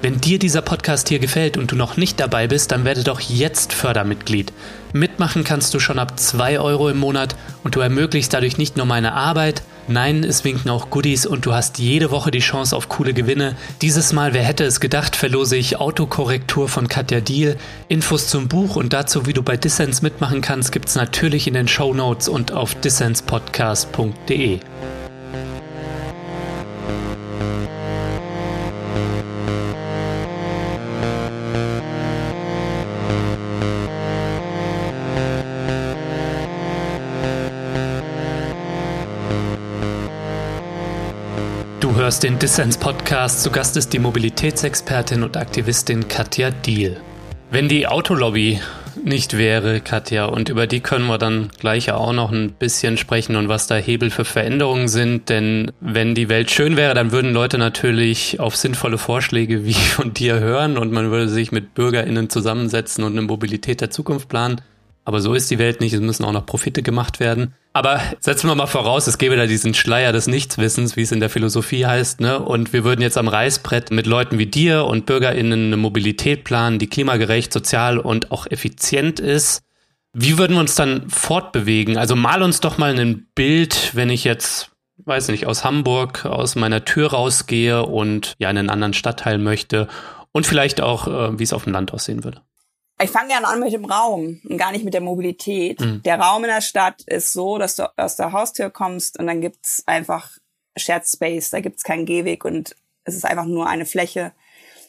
[0.04, 3.22] Wenn dir dieser Podcast hier gefällt und du noch nicht dabei bist, dann werde doch
[3.22, 4.52] jetzt Fördermitglied.
[4.92, 8.86] Mitmachen kannst du schon ab 2 Euro im Monat und du ermöglichst dadurch nicht nur
[8.86, 12.88] meine Arbeit, Nein, es winken auch Goodies und du hast jede Woche die Chance auf
[12.88, 13.58] coole Gewinne.
[13.82, 17.58] Dieses Mal, wer hätte es gedacht, verlose ich Autokorrektur von Katja Diel.
[17.89, 21.68] Infos zum Buch und dazu, wie du bei Dissens mitmachen kannst, gibt's natürlich in den
[21.68, 24.60] Show Notes und auf dissenspodcast.de.
[42.13, 43.41] hörst den Dissens Podcast.
[43.41, 46.97] Zu Gast ist die Mobilitätsexpertin und Aktivistin Katja Diel.
[47.49, 48.60] Wenn die Autolobby
[49.04, 53.36] nicht wäre, Katja, und über die können wir dann gleich auch noch ein bisschen sprechen
[53.36, 57.34] und was da Hebel für Veränderungen sind, denn wenn die Welt schön wäre, dann würden
[57.34, 62.30] Leute natürlich auf sinnvolle Vorschläge wie von dir hören und man würde sich mit BürgerInnen
[62.30, 64.62] zusammensetzen und eine Mobilität der Zukunft planen.
[65.06, 67.54] Aber so ist die Welt nicht, es müssen auch noch Profite gemacht werden.
[67.74, 71.20] Aber setzen wir mal voraus, es gäbe da diesen Schleier des Nichtswissens, wie es in
[71.20, 72.39] der Philosophie heißt, ne?
[72.39, 76.80] Und wir würden jetzt am Reißbrett mit Leuten wie dir und BürgerInnen eine Mobilität planen,
[76.80, 79.63] die klimagerecht, sozial und auch effizient ist.
[80.13, 81.98] Wie würden wir uns dann fortbewegen?
[81.98, 84.70] Also mal uns doch mal ein Bild, wenn ich jetzt,
[85.04, 89.88] weiß nicht, aus Hamburg aus meiner Tür rausgehe und ja in einen anderen Stadtteil möchte
[90.32, 92.42] und vielleicht auch, äh, wie es auf dem Land aussehen würde.
[93.01, 95.79] Ich fange gerne an mit dem Raum und gar nicht mit der Mobilität.
[95.79, 96.03] Mhm.
[96.03, 99.41] Der Raum in der Stadt ist so, dass du aus der Haustür kommst und dann
[99.41, 100.29] gibt's einfach
[100.77, 104.32] Shared Space, da gibt's keinen Gehweg und es ist einfach nur eine Fläche.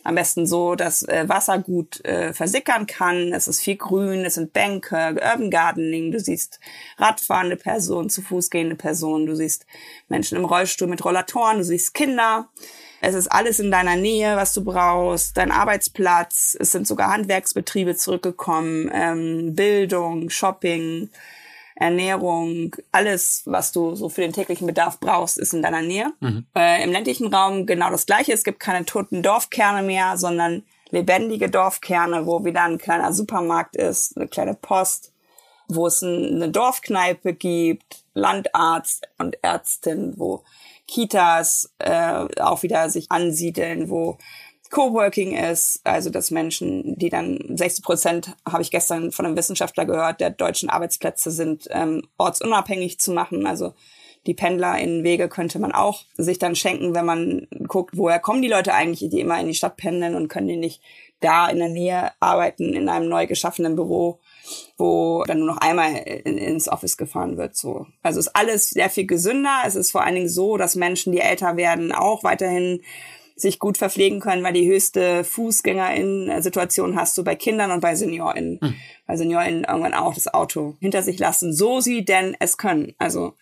[0.07, 3.33] Am besten so, dass äh, Wasser gut äh, versickern kann.
[3.33, 6.13] Es ist viel Grün, es sind Bänke, Urban Gardening.
[6.13, 6.61] Du siehst
[6.99, 9.25] Radfahrende Personen, zu Fuß gehende Personen.
[9.25, 9.65] Du siehst
[10.09, 11.57] Menschen im Rollstuhl mit Rollatoren.
[11.57, 12.51] Du siehst Kinder.
[13.05, 16.57] Es ist alles in deiner Nähe, was du brauchst, dein Arbeitsplatz.
[16.59, 21.11] Es sind sogar Handwerksbetriebe zurückgekommen, ähm, Bildung, Shopping,
[21.77, 26.13] Ernährung, alles, was du so für den täglichen Bedarf brauchst, ist in deiner Nähe.
[26.21, 26.47] Mhm.
[26.57, 28.33] Äh, Im ländlichen Raum genau das Gleiche.
[28.33, 34.17] Es gibt keine toten Dorfkerne mehr, sondern lebendige Dorfkerne, wo wieder ein kleiner Supermarkt ist,
[34.17, 35.13] eine kleine Post,
[35.69, 40.45] wo es eine Dorfkneipe gibt, Landarzt und Ärztin, wo
[40.87, 44.19] Kitas äh, auch wieder sich ansiedeln, wo
[44.71, 49.85] Coworking ist, also dass Menschen, die dann 60 Prozent, habe ich gestern von einem Wissenschaftler
[49.85, 53.47] gehört, der deutschen Arbeitsplätze sind ähm, ortsunabhängig zu machen.
[53.47, 53.75] Also
[54.27, 58.43] die Pendler in Wege könnte man auch sich dann schenken, wenn man guckt, woher kommen
[58.43, 60.83] die Leute eigentlich, die immer in die Stadt pendeln und können die nicht
[61.21, 64.19] da in der Nähe arbeiten, in einem neu geschaffenen Büro,
[64.77, 67.57] wo dann nur noch einmal in, ins Office gefahren wird.
[67.57, 67.87] So.
[68.03, 69.63] Also ist alles sehr viel gesünder.
[69.67, 72.81] Es ist vor allen Dingen so, dass Menschen, die älter werden, auch weiterhin
[73.37, 78.61] sich gut verpflegen können, weil die höchste Fußgängerinnen-Situation hast du bei Kindern und bei SeniorInnen.
[78.61, 78.75] Hm.
[79.07, 82.95] Bei SeniorInnen irgendwann auch das Auto hinter sich lassen, so sie denn es können.
[82.99, 83.35] Also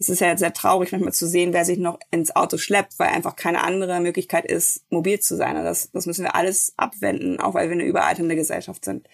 [0.00, 3.08] es ist ja sehr traurig manchmal zu sehen, wer sich noch ins Auto schleppt, weil
[3.08, 5.56] einfach keine andere Möglichkeit ist, mobil zu sein.
[5.56, 9.08] Und das, das müssen wir alles abwenden, auch weil wir eine überalternde Gesellschaft sind.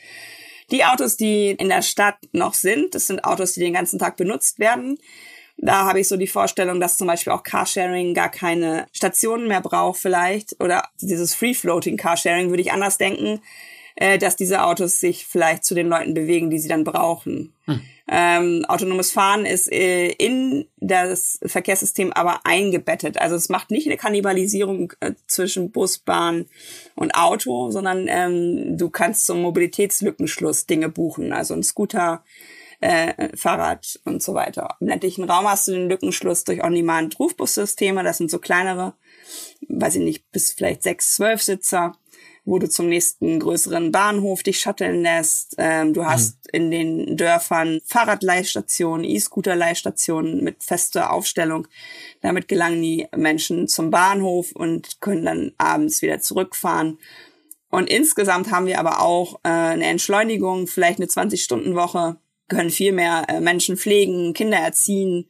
[0.70, 4.16] Die Autos, die in der Stadt noch sind, das sind Autos, die den ganzen Tag
[4.16, 4.98] benutzt werden.
[5.56, 9.60] Da habe ich so die Vorstellung, dass zum Beispiel auch Carsharing gar keine Stationen mehr
[9.60, 10.60] braucht vielleicht.
[10.60, 13.40] Oder dieses Free-Floating Carsharing würde ich anders denken,
[13.96, 17.54] äh, dass diese Autos sich vielleicht zu den Leuten bewegen, die sie dann brauchen.
[17.66, 17.80] Hm.
[18.06, 23.18] Ähm, autonomes Fahren ist äh, in das Verkehrssystem aber eingebettet.
[23.18, 26.46] Also es macht nicht eine Kannibalisierung äh, zwischen Bus, Bahn
[26.96, 31.32] und Auto, sondern ähm, du kannst zum Mobilitätslückenschluss Dinge buchen.
[31.32, 32.22] Also ein Scooter
[32.80, 34.76] äh, Fahrrad und so weiter.
[34.80, 38.02] Im ländlichen Raum hast du den Lückenschluss durch On-Demand-Rufbussysteme.
[38.02, 38.92] Das sind so kleinere,
[39.68, 41.96] weiß ich nicht, bis vielleicht sechs, zwölf Sitzer,
[42.44, 45.54] wo du zum nächsten größeren Bahnhof dich shutteln lässt.
[45.58, 46.50] Ähm, du hast mhm.
[46.52, 51.66] in den Dörfern Fahrradleihstationen, E-Scooter-Leihstationen mit fester Aufstellung.
[52.20, 56.98] Damit gelangen die Menschen zum Bahnhof und können dann abends wieder zurückfahren.
[57.70, 63.24] Und insgesamt haben wir aber auch äh, eine Entschleunigung, vielleicht eine 20-Stunden-Woche können viel mehr
[63.28, 65.28] äh, Menschen pflegen, Kinder erziehen,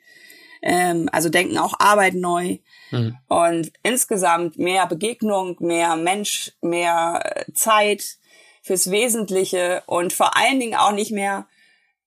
[0.62, 2.59] ähm, also denken auch Arbeit neu.
[2.94, 3.18] Mhm.
[3.28, 8.18] Und insgesamt mehr Begegnung, mehr Mensch, mehr äh, Zeit
[8.62, 11.46] fürs Wesentliche und vor allen Dingen auch nicht mehr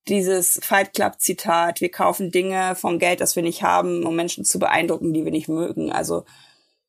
[0.07, 4.45] dieses Fight Club Zitat, wir kaufen Dinge vom Geld, das wir nicht haben, um Menschen
[4.45, 5.91] zu beeindrucken, die wir nicht mögen.
[5.91, 6.23] Also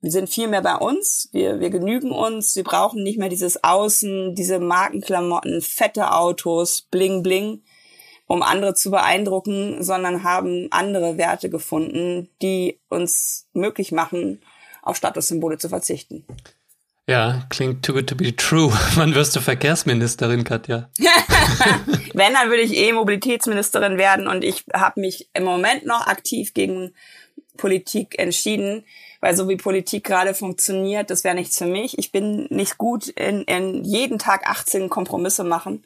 [0.01, 3.65] wir sind viel mehr bei uns, wir, wir genügen uns, wir brauchen nicht mehr dieses
[3.65, 7.63] Außen, diese Markenklamotten, fette Autos, bling bling,
[8.29, 14.41] um andere zu beeindrucken, sondern haben andere Werte gefunden, die uns möglich machen,
[14.83, 16.25] auf Statussymbole zu verzichten.
[17.07, 18.71] Ja, klingt too good to be true.
[18.95, 20.91] Wann wirst du Verkehrsministerin, Katja?
[22.13, 26.53] Wenn, dann würde ich eh Mobilitätsministerin werden und ich habe mich im Moment noch aktiv
[26.53, 26.95] gegen
[27.57, 28.85] Politik entschieden,
[29.21, 31.99] weil so wie Politik gerade funktioniert, das wäre nichts für mich.
[31.99, 35.83] Ich bin nicht gut in, in jeden Tag 18 Kompromisse machen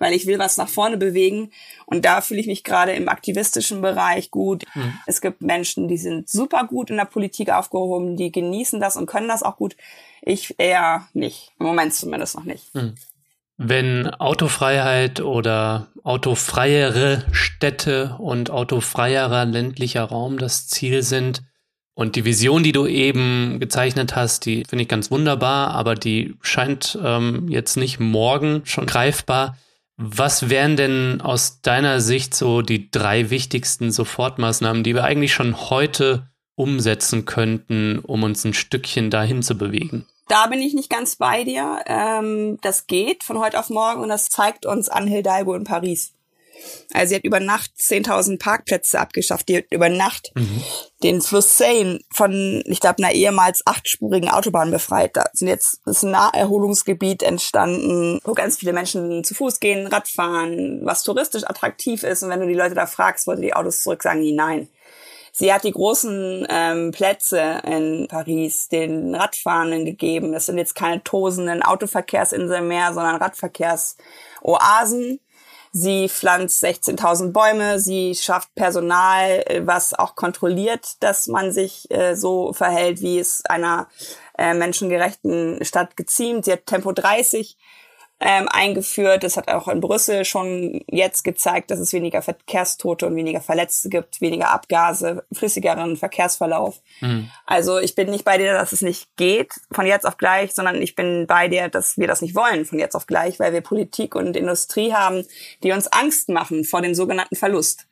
[0.00, 1.52] weil ich will was nach vorne bewegen.
[1.86, 4.64] Und da fühle ich mich gerade im aktivistischen Bereich gut.
[4.74, 4.94] Mhm.
[5.06, 9.06] Es gibt Menschen, die sind super gut in der Politik aufgehoben, die genießen das und
[9.06, 9.76] können das auch gut.
[10.22, 11.52] Ich eher nicht.
[11.60, 12.74] Im Moment zumindest noch nicht.
[12.74, 12.94] Mhm.
[13.56, 21.42] Wenn Autofreiheit oder autofreiere Städte und autofreierer ländlicher Raum das Ziel sind,
[22.00, 26.34] und die Vision, die du eben gezeichnet hast, die finde ich ganz wunderbar, aber die
[26.40, 29.58] scheint ähm, jetzt nicht morgen schon greifbar.
[30.02, 35.68] Was wären denn aus deiner Sicht so die drei wichtigsten Sofortmaßnahmen, die wir eigentlich schon
[35.68, 40.06] heute umsetzen könnten, um uns ein Stückchen dahin zu bewegen?
[40.26, 41.80] Da bin ich nicht ganz bei dir.
[41.84, 46.14] Ähm, das geht von heute auf morgen und das zeigt uns Anne Hidalgo in Paris.
[46.92, 49.48] Also sie hat über Nacht 10.000 Parkplätze abgeschafft.
[49.48, 50.62] Die hat über Nacht mhm.
[51.02, 55.16] den Fluss Seine von, ich glaube, einer ehemals achtspurigen Autobahn befreit.
[55.16, 60.84] Da sind jetzt ist ein Naherholungsgebiet entstanden, wo ganz viele Menschen zu Fuß gehen, Radfahren,
[60.84, 62.22] was touristisch attraktiv ist.
[62.22, 64.68] Und wenn du die Leute da fragst, wollte die Autos zurück, sagen die nein.
[65.32, 70.32] Sie hat die großen ähm, Plätze in Paris den Radfahrenden gegeben.
[70.32, 75.20] Das sind jetzt keine tosenden Autoverkehrsinseln mehr, sondern Radverkehrsoasen
[75.72, 82.16] Sie pflanzt 16.000 Bäume, sie schafft Personal, äh, was auch kontrolliert, dass man sich äh,
[82.16, 83.88] so verhält, wie es einer
[84.36, 86.44] äh, menschengerechten Stadt geziemt.
[86.44, 87.56] Sie hat Tempo 30
[88.20, 89.24] ähm, eingeführt.
[89.24, 93.88] Das hat auch in Brüssel schon jetzt gezeigt, dass es weniger Verkehrstote und weniger Verletzte
[93.88, 96.80] gibt, weniger Abgase, flüssigeren Verkehrsverlauf.
[97.00, 97.30] Mhm.
[97.46, 100.82] Also ich bin nicht bei dir, dass es nicht geht von jetzt auf gleich, sondern
[100.82, 103.62] ich bin bei dir, dass wir das nicht wollen von jetzt auf gleich, weil wir
[103.62, 105.24] Politik und Industrie haben,
[105.62, 107.86] die uns Angst machen vor dem sogenannten Verlust.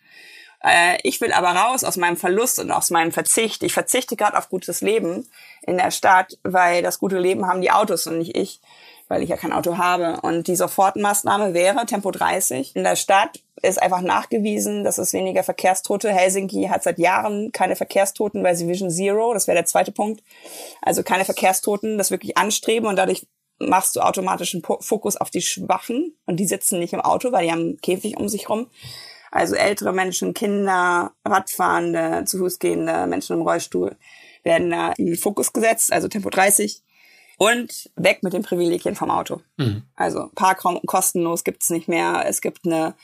[0.63, 3.63] Äh, ich will aber raus aus meinem Verlust und aus meinem Verzicht.
[3.63, 5.27] Ich verzichte gerade auf gutes Leben
[5.63, 8.61] in der Stadt, weil das gute Leben haben die Autos und nicht ich
[9.09, 10.21] weil ich ja kein Auto habe.
[10.23, 12.77] Und die Sofortmaßnahme wäre Tempo 30.
[12.77, 16.11] In der Stadt ist einfach nachgewiesen, dass es weniger Verkehrstote.
[16.11, 19.35] Helsinki hat seit Jahren keine Verkehrstoten bei Vision Zero.
[19.35, 20.23] Das wäre der zweite Punkt.
[20.83, 23.27] Also keine Verkehrstoten, das wirklich anstreben und dadurch
[23.59, 27.45] machst du automatisch einen Fokus auf die Schwachen und die sitzen nicht im Auto, weil
[27.45, 28.69] die haben einen Käfig um sich rum.
[29.31, 33.97] Also ältere Menschen, Kinder, Radfahrende, zu Fuß gehende, Menschen im Rollstuhl
[34.45, 36.83] werden da in den Fokus gesetzt, also Tempo 30.
[37.39, 39.41] Und weg mit den Privilegien vom Auto.
[39.57, 39.85] Mhm.
[39.95, 42.25] Also Parkraum kostenlos gibt's nicht mehr.
[42.27, 42.95] Es gibt eine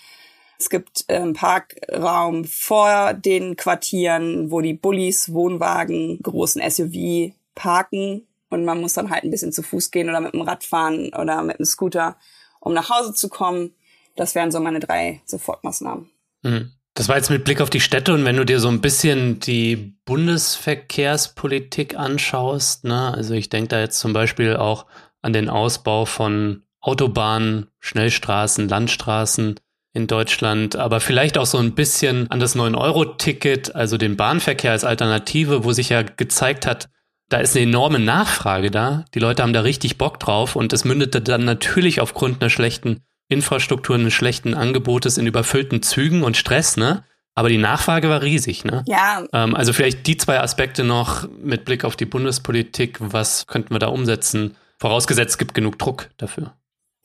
[0.59, 8.65] es gibt ähm, Parkraum vor den Quartieren, wo die Bullis, Wohnwagen, großen SUV parken und
[8.65, 11.43] man muss dann halt ein bisschen zu Fuß gehen oder mit dem Rad fahren oder
[11.43, 12.17] mit dem Scooter,
[12.61, 13.75] um nach Hause zu kommen.
[14.17, 16.11] Das wären so meine drei Sofortmaßnahmen.
[16.43, 16.73] Mhm.
[16.97, 19.41] Das war jetzt mit Blick auf die Städte und wenn du dir so ein bisschen
[19.41, 24.87] die Bundesverkehrspolitik anschaust, ne, also ich denke da jetzt zum Beispiel auch
[25.21, 29.59] an den Ausbau von Autobahnen, Schnellstraßen, Landstraßen
[29.93, 34.85] in Deutschland, aber vielleicht auch so ein bisschen an das 9-Euro-Ticket, also den Bahnverkehr als
[34.85, 36.91] Alternative, wo sich ja gezeigt hat,
[37.29, 39.05] da ist eine enorme Nachfrage da.
[39.15, 43.01] Die Leute haben da richtig Bock drauf und es mündete dann natürlich aufgrund einer schlechten
[43.29, 47.05] Infrastruktur eines schlechten Angebotes in überfüllten Zügen und Stress, ne?
[47.37, 48.85] Aber die Nachfrage war riesig, ne?
[48.87, 49.25] Ja.
[49.33, 52.99] Ähm, also vielleicht die zwei Aspekte noch mit Blick auf die Bundespolitik.
[53.01, 54.57] Was könnten wir da umsetzen?
[54.79, 56.55] Vorausgesetzt, es gibt genug Druck dafür.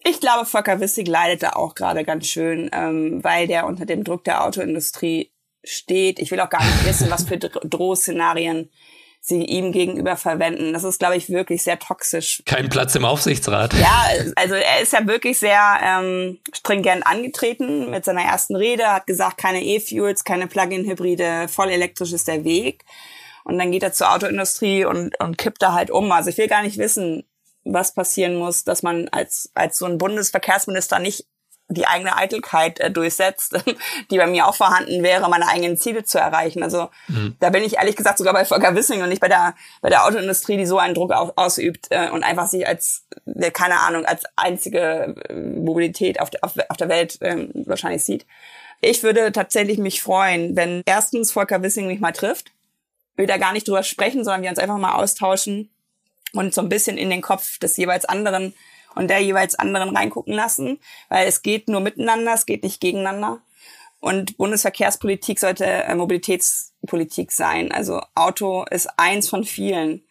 [0.03, 4.03] Ich glaube, Volker Wissig leidet da auch gerade ganz schön, ähm, weil der unter dem
[4.03, 5.31] Druck der Autoindustrie
[5.63, 6.19] steht.
[6.19, 8.69] Ich will auch gar nicht wissen, was für Drohszenarien
[9.29, 10.73] sie ihm gegenüber verwenden.
[10.73, 12.43] Das ist, glaube ich, wirklich sehr toxisch.
[12.45, 13.73] Kein Platz im Aufsichtsrat.
[13.73, 19.07] Ja, also er ist ja wirklich sehr ähm, stringent angetreten mit seiner ersten Rede, hat
[19.07, 22.83] gesagt, keine E-Fuels, keine Plug-in-Hybride, voll elektrisch ist der Weg.
[23.45, 26.11] Und dann geht er zur Autoindustrie und, und kippt da halt um.
[26.11, 27.23] Also ich will gar nicht wissen,
[27.63, 31.25] was passieren muss, dass man als, als so ein Bundesverkehrsminister nicht
[31.69, 33.63] die eigene Eitelkeit äh, durchsetzt,
[34.11, 36.63] die bei mir auch vorhanden wäre, meine eigenen Ziele zu erreichen.
[36.63, 37.35] Also mhm.
[37.39, 40.05] da bin ich ehrlich gesagt sogar bei Volker Wissing und nicht bei der bei der
[40.05, 43.05] Autoindustrie, die so einen Druck auf, ausübt äh, und einfach sich als
[43.53, 48.25] keine Ahnung als einzige äh, Mobilität auf, auf, auf der Welt äh, wahrscheinlich sieht.
[48.81, 52.51] Ich würde tatsächlich mich freuen, wenn erstens Volker Wissing mich mal trifft.
[53.15, 55.69] Wir da gar nicht drüber sprechen, sondern wir uns einfach mal austauschen
[56.33, 58.53] und so ein bisschen in den Kopf des jeweils anderen
[58.99, 63.41] und der jeweils anderen reingucken lassen, weil es geht nur miteinander, es geht nicht gegeneinander.
[64.01, 67.71] Und Bundesverkehrspolitik sollte äh, Mobilitätspolitik sein.
[67.71, 70.03] Also Auto ist eins von vielen.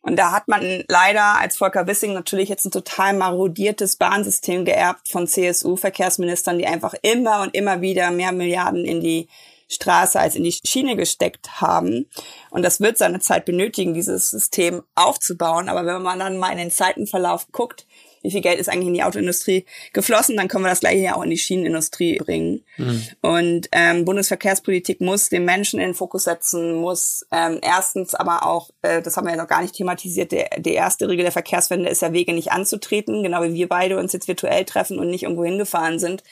[0.00, 5.08] Und da hat man leider als Volker Wissing natürlich jetzt ein total marodiertes Bahnsystem geerbt
[5.10, 9.28] von CSU-Verkehrsministern, die einfach immer und immer wieder mehr Milliarden in die
[9.68, 12.08] Straße als in die Schiene gesteckt haben.
[12.50, 15.68] Und das wird seine Zeit benötigen, dieses System aufzubauen.
[15.68, 17.86] Aber wenn man dann mal in den Zeitenverlauf guckt,
[18.22, 21.16] wie viel Geld ist eigentlich in die Autoindustrie geflossen, dann können wir das gleiche ja
[21.16, 22.64] auch in die Schienenindustrie bringen.
[22.76, 23.02] Mhm.
[23.20, 28.70] Und ähm, Bundesverkehrspolitik muss den Menschen in den Fokus setzen, muss ähm, erstens aber auch,
[28.82, 31.88] äh, das haben wir ja noch gar nicht thematisiert, der, die erste Regel der Verkehrswende
[31.88, 35.24] ist ja Wege nicht anzutreten, genau wie wir beide uns jetzt virtuell treffen und nicht
[35.24, 36.22] irgendwo hingefahren sind.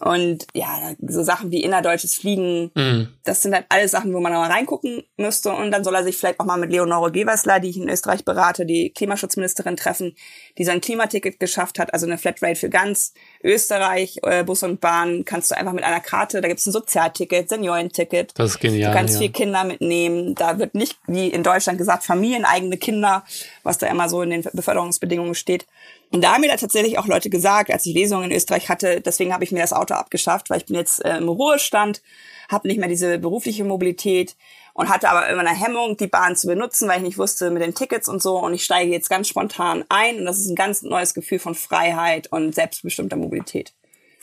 [0.00, 3.08] Und ja, so Sachen wie innerdeutsches Fliegen, mhm.
[3.24, 5.52] das sind halt alles Sachen, wo man mal reingucken müsste.
[5.52, 8.24] Und dann soll er sich vielleicht auch mal mit Leonore Gewessler, die ich in Österreich
[8.24, 10.14] berate, die Klimaschutzministerin treffen,
[10.56, 14.80] die so ein Klimaticket geschafft hat, also eine Flatrate für ganz Österreich, äh, Bus und
[14.80, 18.32] Bahn, kannst du einfach mit einer Karte, da gibt's ein Sozialticket, Seniorenticket.
[18.34, 18.90] Das ist genial.
[18.90, 19.20] Du kannst ja.
[19.20, 20.34] vier Kinder mitnehmen.
[20.34, 23.24] Da wird nicht, wie in Deutschland gesagt, familieneigene Kinder,
[23.62, 25.66] was da immer so in den Beförderungsbedingungen steht.
[26.10, 29.00] Und da haben mir da tatsächlich auch Leute gesagt, als ich Lesungen in Österreich hatte,
[29.00, 32.02] deswegen habe ich mir das Auto abgeschafft, weil ich bin jetzt äh, im Ruhestand,
[32.50, 34.34] habe nicht mehr diese berufliche Mobilität
[34.78, 37.62] und hatte aber immer eine Hemmung, die Bahn zu benutzen, weil ich nicht wusste mit
[37.62, 38.38] den Tickets und so.
[38.38, 41.56] Und ich steige jetzt ganz spontan ein und das ist ein ganz neues Gefühl von
[41.56, 43.72] Freiheit und selbstbestimmter Mobilität.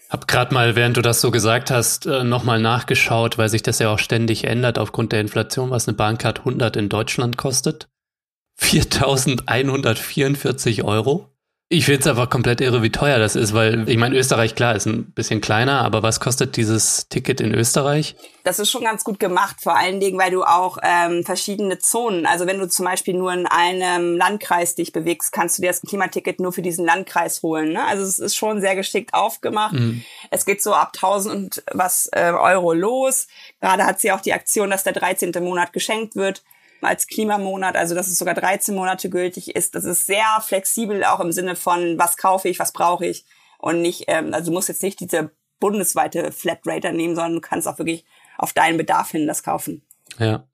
[0.10, 3.80] Hab gerade mal, während du das so gesagt hast, äh, nochmal nachgeschaut, weil sich das
[3.80, 7.90] ja auch ständig ändert aufgrund der Inflation, was eine Bahncard 100 in Deutschland kostet.
[8.58, 11.35] 4.144 Euro.
[11.68, 14.76] Ich finde es einfach komplett irre, wie teuer das ist, weil ich meine, Österreich, klar,
[14.76, 18.16] ist ein bisschen kleiner, aber was kostet dieses Ticket in Österreich?
[18.44, 22.28] Das ist schon ganz gut gemacht, vor allen Dingen, weil du auch ähm, verschiedene Zonen,
[22.28, 25.82] also wenn du zum Beispiel nur in einem Landkreis dich bewegst, kannst du dir das
[25.82, 27.74] Klimaticket nur für diesen Landkreis holen.
[27.74, 27.84] Ne?
[27.84, 29.74] Also es ist schon sehr geschickt aufgemacht.
[29.74, 30.04] Mhm.
[30.30, 33.28] Es geht so ab 1000 und was äh, Euro los.
[33.60, 35.32] Gerade hat sie auch die Aktion, dass der 13.
[35.44, 36.44] Monat geschenkt wird
[36.86, 39.76] als Klimamonat, also dass es sogar 13 Monate gültig ist.
[39.76, 43.26] Das ist sehr flexibel, auch im Sinne von, was kaufe ich, was brauche ich.
[43.58, 47.68] Und nicht, ähm, also du musst jetzt nicht diese bundesweite Flatrate nehmen, sondern du kannst
[47.68, 48.06] auch wirklich
[48.38, 49.82] auf deinen Bedarf hin das kaufen.
[50.20, 50.48] Ja.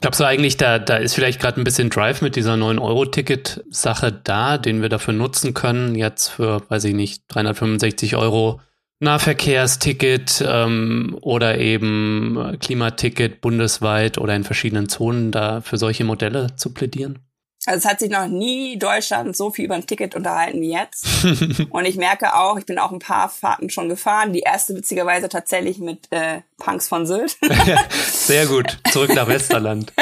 [0.00, 4.58] Glaubst du eigentlich, da, da ist vielleicht gerade ein bisschen Drive mit dieser 9-Euro-Ticket-Sache da,
[4.58, 8.60] den wir dafür nutzen können, jetzt für, weiß ich nicht, 365 Euro
[9.00, 16.72] Nahverkehrsticket ähm, oder eben Klimaticket bundesweit oder in verschiedenen Zonen da für solche Modelle zu
[16.72, 17.18] plädieren?
[17.66, 21.04] Also es hat sich noch nie Deutschland so viel über ein Ticket unterhalten wie jetzt.
[21.70, 24.32] und ich merke auch, ich bin auch ein paar Fahrten schon gefahren.
[24.32, 27.36] Die erste witzigerweise tatsächlich mit äh, Punks von Sylt.
[27.90, 28.78] Sehr gut.
[28.92, 29.92] Zurück nach Westerland.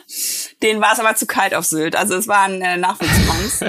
[0.62, 1.94] Den war es aber zu kalt auf Sylt.
[1.94, 3.60] Also es waren äh, Nachwuchspunks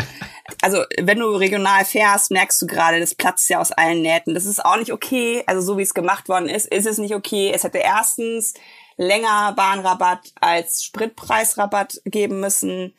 [0.62, 4.34] also wenn du regional fährst, merkst du gerade, das platzt ja aus allen Nähten.
[4.34, 5.44] Das ist auch nicht okay.
[5.48, 7.52] Also so wie es gemacht worden ist, ist es nicht okay.
[7.54, 8.54] Es hätte erstens
[8.98, 12.94] länger Bahnrabatt als Spritpreisrabatt geben müssen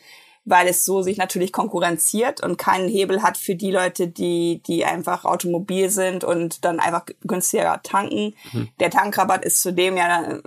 [0.46, 4.84] weil es so sich natürlich konkurrenziert und keinen Hebel hat für die Leute, die, die
[4.84, 8.34] einfach automobil sind und dann einfach günstiger tanken.
[8.52, 8.68] Mhm.
[8.78, 10.40] Der Tankrabatt ist zudem ja äh,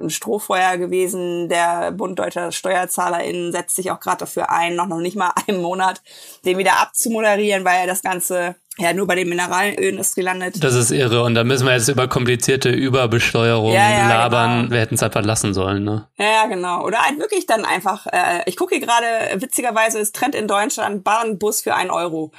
[0.00, 1.48] ein Strohfeuer gewesen.
[1.48, 5.62] Der Bund Deutscher SteuerzahlerInnen setzt sich auch gerade dafür ein, noch, noch nicht mal einen
[5.62, 6.02] Monat
[6.44, 10.62] den wieder abzumoderieren, weil er das Ganze ja nur bei der Mineralölindustrie landet.
[10.62, 11.22] Das ist irre.
[11.22, 14.62] Und da müssen wir jetzt über komplizierte Überbesteuerung ja, ja, labern.
[14.62, 14.70] Genau.
[14.72, 16.06] Wir hätten es einfach lassen sollen, ne?
[16.18, 16.84] Ja, genau.
[16.84, 21.04] Oder halt wirklich dann einfach, äh, ich gucke hier gerade, witzigerweise ist Trend in Deutschland
[21.04, 22.32] Bahnbus für einen Euro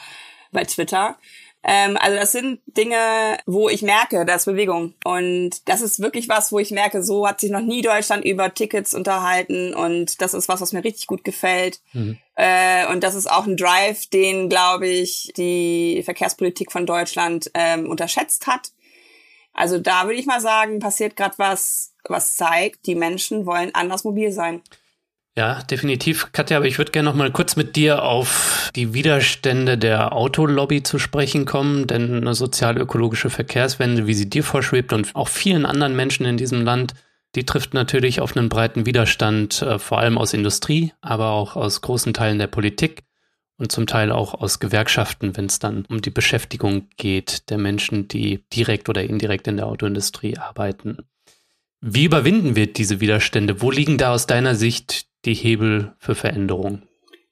[0.51, 1.17] bei Twitter.
[1.63, 4.95] Ähm, also das sind Dinge, wo ich merke, da ist Bewegung.
[5.03, 8.53] Und das ist wirklich was, wo ich merke, so hat sich noch nie Deutschland über
[8.53, 9.73] Tickets unterhalten.
[9.73, 11.79] Und das ist was, was mir richtig gut gefällt.
[11.93, 12.17] Mhm.
[12.35, 17.89] Äh, und das ist auch ein Drive, den, glaube ich, die Verkehrspolitik von Deutschland ähm,
[17.89, 18.71] unterschätzt hat.
[19.53, 24.03] Also da würde ich mal sagen, passiert gerade was, was zeigt, die Menschen wollen anders
[24.03, 24.61] mobil sein.
[25.37, 29.77] Ja, definitiv, Katja, aber ich würde gerne noch mal kurz mit dir auf die Widerstände
[29.77, 35.29] der Autolobby zu sprechen kommen, denn eine sozial-ökologische Verkehrswende, wie sie dir vorschwebt und auch
[35.29, 36.95] vielen anderen Menschen in diesem Land,
[37.35, 41.79] die trifft natürlich auf einen breiten Widerstand, äh, vor allem aus Industrie, aber auch aus
[41.79, 43.03] großen Teilen der Politik
[43.57, 48.09] und zum Teil auch aus Gewerkschaften, wenn es dann um die Beschäftigung geht der Menschen,
[48.09, 50.97] die direkt oder indirekt in der Autoindustrie arbeiten.
[51.79, 53.61] Wie überwinden wir diese Widerstände?
[53.61, 56.83] Wo liegen da aus deiner Sicht die Hebel für Veränderung?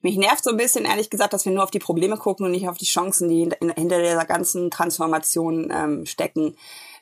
[0.02, 2.52] Mich nervt so ein bisschen, ehrlich gesagt, dass wir nur auf die Probleme gucken und
[2.52, 6.56] nicht auf die Chancen, die hinter dieser ganzen Transformation ähm, stecken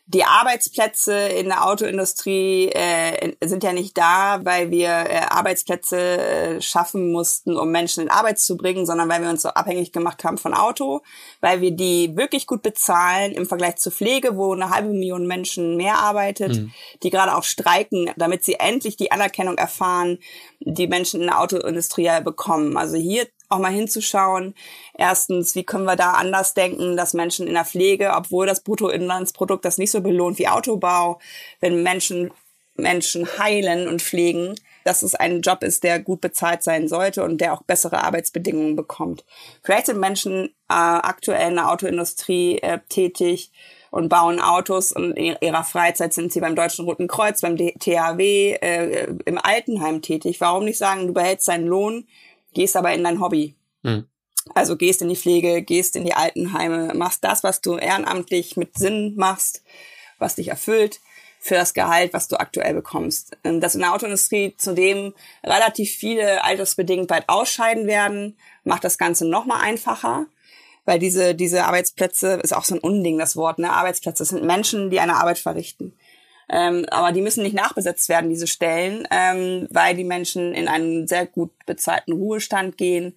[0.08, 6.62] die Arbeitsplätze in der Autoindustrie äh, sind ja nicht da, weil wir äh, Arbeitsplätze äh,
[6.62, 10.24] schaffen mussten, um Menschen in Arbeit zu bringen, sondern weil wir uns so abhängig gemacht
[10.24, 11.02] haben von Auto,
[11.42, 15.76] weil wir die wirklich gut bezahlen im Vergleich zur Pflege, wo eine halbe Million Menschen
[15.76, 16.72] mehr arbeitet, mhm.
[17.02, 20.18] die gerade auch streiken, damit sie endlich die Anerkennung erfahren,
[20.60, 22.78] die Menschen in der Autoindustrie ja bekommen.
[22.78, 24.54] Also hier auch mal hinzuschauen.
[24.96, 29.64] Erstens, wie können wir da anders denken, dass Menschen in der Pflege, obwohl das Bruttoinlandsprodukt
[29.64, 31.18] das nicht so belohnt wie Autobau,
[31.60, 32.30] wenn Menschen
[32.78, 37.40] Menschen heilen und pflegen, dass es ein Job ist, der gut bezahlt sein sollte und
[37.40, 39.24] der auch bessere Arbeitsbedingungen bekommt.
[39.62, 43.50] Vielleicht sind Menschen äh, aktuell in der Autoindustrie äh, tätig
[43.90, 48.52] und bauen Autos und in ihrer Freizeit sind sie beim Deutschen Roten Kreuz, beim THW,
[48.52, 50.40] äh, im Altenheim tätig.
[50.40, 52.06] Warum nicht sagen, du behältst deinen Lohn,
[52.54, 53.56] gehst aber in dein Hobby.
[53.82, 54.06] Mhm.
[54.54, 58.78] Also gehst in die Pflege, gehst in die Altenheime, machst das, was du ehrenamtlich mit
[58.78, 59.62] Sinn machst,
[60.18, 61.00] was dich erfüllt,
[61.40, 63.36] für das Gehalt, was du aktuell bekommst.
[63.44, 69.26] Ähm, dass in der Autoindustrie zudem relativ viele altersbedingt bald ausscheiden werden, macht das Ganze
[69.26, 70.26] nochmal einfacher.
[70.84, 73.70] Weil diese, diese Arbeitsplätze ist auch so ein Unding, das Wort, ne?
[73.70, 75.94] Arbeitsplätze sind Menschen, die eine Arbeit verrichten.
[76.50, 81.06] Ähm, aber die müssen nicht nachbesetzt werden, diese Stellen, ähm, weil die Menschen in einen
[81.06, 83.14] sehr gut bezahlten Ruhestand gehen.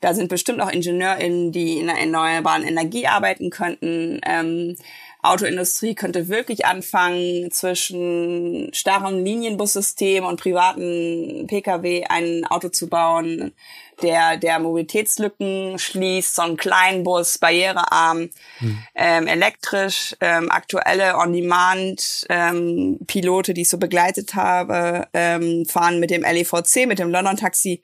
[0.00, 4.20] Da sind bestimmt auch IngenieurInnen, die in der erneuerbaren Energie arbeiten könnten.
[4.26, 4.76] Ähm,
[5.22, 13.54] Autoindustrie könnte wirklich anfangen, zwischen starrem Linienbussystem und privaten Pkw ein Auto zu bauen,
[14.02, 18.78] der, der Mobilitätslücken schließt, so einen kleinen Bus, barrierearm, hm.
[18.94, 26.22] ähm, elektrisch, ähm, aktuelle On-Demand-Pilote, ähm, die ich so begleitet habe, ähm, fahren mit dem
[26.22, 27.82] LEVC, mit dem London Taxi,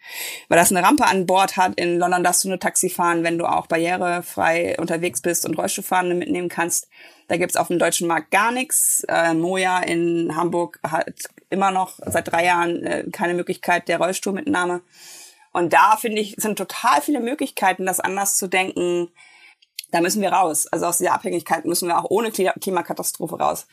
[0.48, 1.74] weil das eine Rampe an Bord hat.
[1.76, 6.14] In London darfst du nur Taxi fahren, wenn du auch barrierefrei unterwegs bist und Rollstuhlfahrende
[6.14, 6.88] mitnehmen kannst.
[7.28, 9.04] Da gibt's auf dem deutschen Markt gar nichts.
[9.08, 11.14] Äh, Moja in Hamburg hat
[11.48, 14.80] immer noch seit drei Jahren äh, keine Möglichkeit der Rollstuhlmitnahme.
[15.52, 19.08] Und da finde ich, sind total viele Möglichkeiten, das anders zu denken.
[19.90, 20.66] Da müssen wir raus.
[20.68, 23.66] Also aus dieser Abhängigkeit müssen wir auch ohne Klimakatastrophe raus.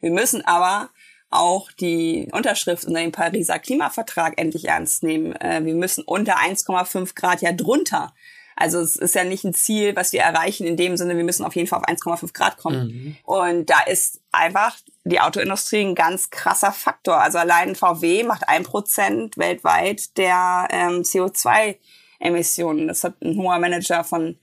[0.00, 0.90] Wir müssen aber
[1.30, 5.34] auch die Unterschrift unter dem Pariser Klimavertrag endlich ernst nehmen.
[5.36, 8.14] Äh, wir müssen unter 1,5 Grad ja drunter.
[8.56, 11.44] Also es ist ja nicht ein Ziel, was wir erreichen in dem Sinne, wir müssen
[11.44, 12.86] auf jeden Fall auf 1,5 Grad kommen.
[12.86, 13.16] Mhm.
[13.24, 17.20] Und da ist einfach die Autoindustrie ein ganz krasser Faktor.
[17.20, 22.88] Also allein VW macht ein Prozent weltweit der ähm, CO2-Emissionen.
[22.88, 24.38] Das hat ein hoher Manager von,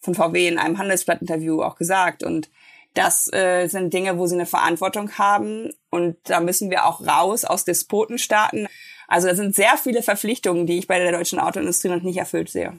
[0.00, 2.22] von VW in einem Handelsblatt-Interview auch gesagt.
[2.22, 2.50] Und
[2.94, 5.70] das äh, sind Dinge, wo sie eine Verantwortung haben.
[5.90, 8.68] Und da müssen wir auch raus aus Despotenstaaten.
[9.06, 12.48] Also da sind sehr viele Verpflichtungen, die ich bei der deutschen Autoindustrie noch nicht erfüllt
[12.48, 12.78] sehe.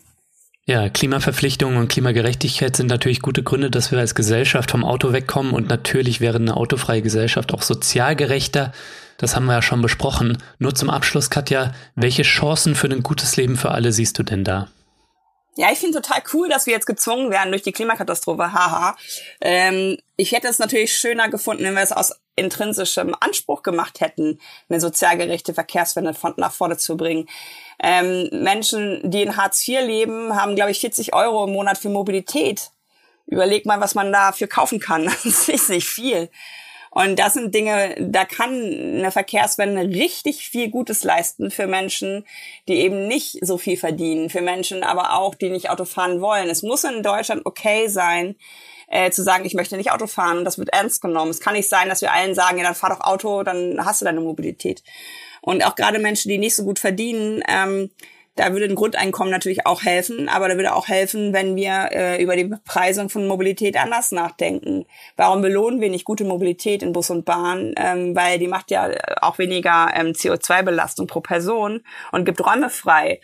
[0.68, 5.54] Ja, Klimaverpflichtungen und Klimagerechtigkeit sind natürlich gute Gründe, dass wir als Gesellschaft vom Auto wegkommen
[5.54, 8.72] und natürlich wäre eine autofreie Gesellschaft auch sozial gerechter.
[9.18, 10.38] Das haben wir ja schon besprochen.
[10.60, 14.44] Nur zum Abschluss, Katja, welche Chancen für ein gutes Leben für alle siehst du denn
[14.44, 14.68] da?
[15.58, 18.54] Ja, ich finde total cool, dass wir jetzt gezwungen werden durch die Klimakatastrophe.
[18.54, 18.96] Haha.
[19.42, 24.40] Ähm, ich hätte es natürlich schöner gefunden, wenn wir es aus intrinsischem Anspruch gemacht hätten,
[24.70, 27.28] eine sozial gerechte Verkehrswende von, nach vorne zu bringen.
[27.84, 31.90] Ähm, Menschen, die in Hartz IV leben, haben, glaube ich, 40 Euro im Monat für
[31.90, 32.72] Mobilität.
[33.26, 35.04] Überleg mal, was man dafür kaufen kann.
[35.24, 36.30] Das ist nicht viel.
[36.94, 42.26] Und das sind Dinge, da kann eine Verkehrswende richtig viel Gutes leisten für Menschen,
[42.68, 46.50] die eben nicht so viel verdienen, für Menschen aber auch, die nicht Auto fahren wollen.
[46.50, 48.36] Es muss in Deutschland okay sein,
[48.88, 51.32] äh, zu sagen, ich möchte nicht Auto fahren und das wird ernst genommen.
[51.32, 54.02] Es kann nicht sein, dass wir allen sagen, ja, dann fahr doch Auto, dann hast
[54.02, 54.84] du deine Mobilität.
[55.42, 57.90] Und auch gerade Menschen, die nicht so gut verdienen, ähm,
[58.36, 62.24] da würde ein Grundeinkommen natürlich auch helfen, aber da würde auch helfen, wenn wir äh,
[62.24, 64.86] über die Bepreisung von Mobilität anders nachdenken.
[65.18, 67.74] Warum belohnen wir nicht gute Mobilität in Bus und Bahn?
[67.76, 68.90] Ähm, weil die macht ja
[69.22, 73.20] auch weniger ähm, CO2-Belastung pro Person und gibt Räume frei.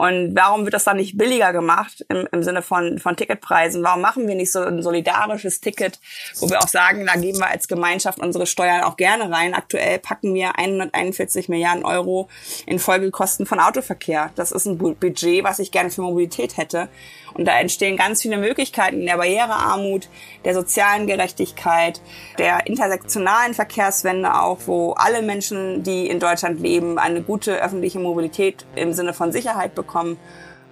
[0.00, 3.82] Und warum wird das dann nicht billiger gemacht im, im Sinne von, von Ticketpreisen?
[3.82, 6.00] Warum machen wir nicht so ein solidarisches Ticket,
[6.38, 9.52] wo wir auch sagen, da geben wir als Gemeinschaft unsere Steuern auch gerne rein.
[9.52, 12.30] Aktuell packen wir 141 Milliarden Euro
[12.64, 14.30] in Folgekosten von Autoverkehr.
[14.36, 16.88] Das ist ein Budget, was ich gerne für Mobilität hätte.
[17.34, 20.08] Und da entstehen ganz viele Möglichkeiten der Barrierearmut,
[20.46, 22.00] der sozialen Gerechtigkeit,
[22.38, 28.64] der intersektionalen Verkehrswende auch, wo alle Menschen, die in Deutschland leben, eine gute öffentliche Mobilität
[28.74, 29.89] im Sinne von Sicherheit bekommen.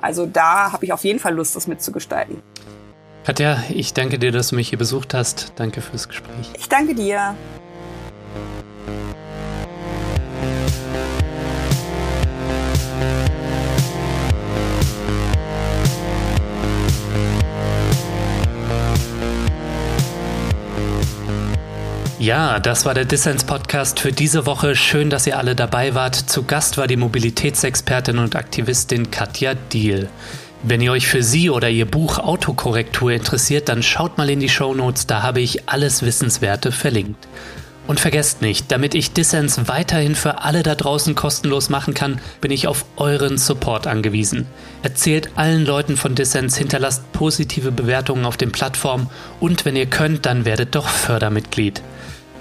[0.00, 2.42] Also da habe ich auf jeden Fall Lust, das mitzugestalten.
[3.24, 5.52] Katja, ich danke dir, dass du mich hier besucht hast.
[5.56, 6.50] Danke fürs Gespräch.
[6.56, 7.34] Ich danke dir.
[22.28, 24.76] Ja, das war der Dissens Podcast für diese Woche.
[24.76, 26.14] Schön, dass ihr alle dabei wart.
[26.14, 30.10] Zu Gast war die Mobilitätsexpertin und Aktivistin Katja Diel.
[30.62, 34.50] Wenn ihr euch für sie oder ihr Buch Autokorrektur interessiert, dann schaut mal in die
[34.50, 37.26] Show Notes, da habe ich alles Wissenswerte verlinkt.
[37.86, 42.50] Und vergesst nicht, damit ich Dissens weiterhin für alle da draußen kostenlos machen kann, bin
[42.50, 44.46] ich auf euren Support angewiesen.
[44.82, 49.08] Erzählt allen Leuten von Dissens, hinterlasst positive Bewertungen auf den Plattformen
[49.40, 51.80] und wenn ihr könnt, dann werdet doch Fördermitglied.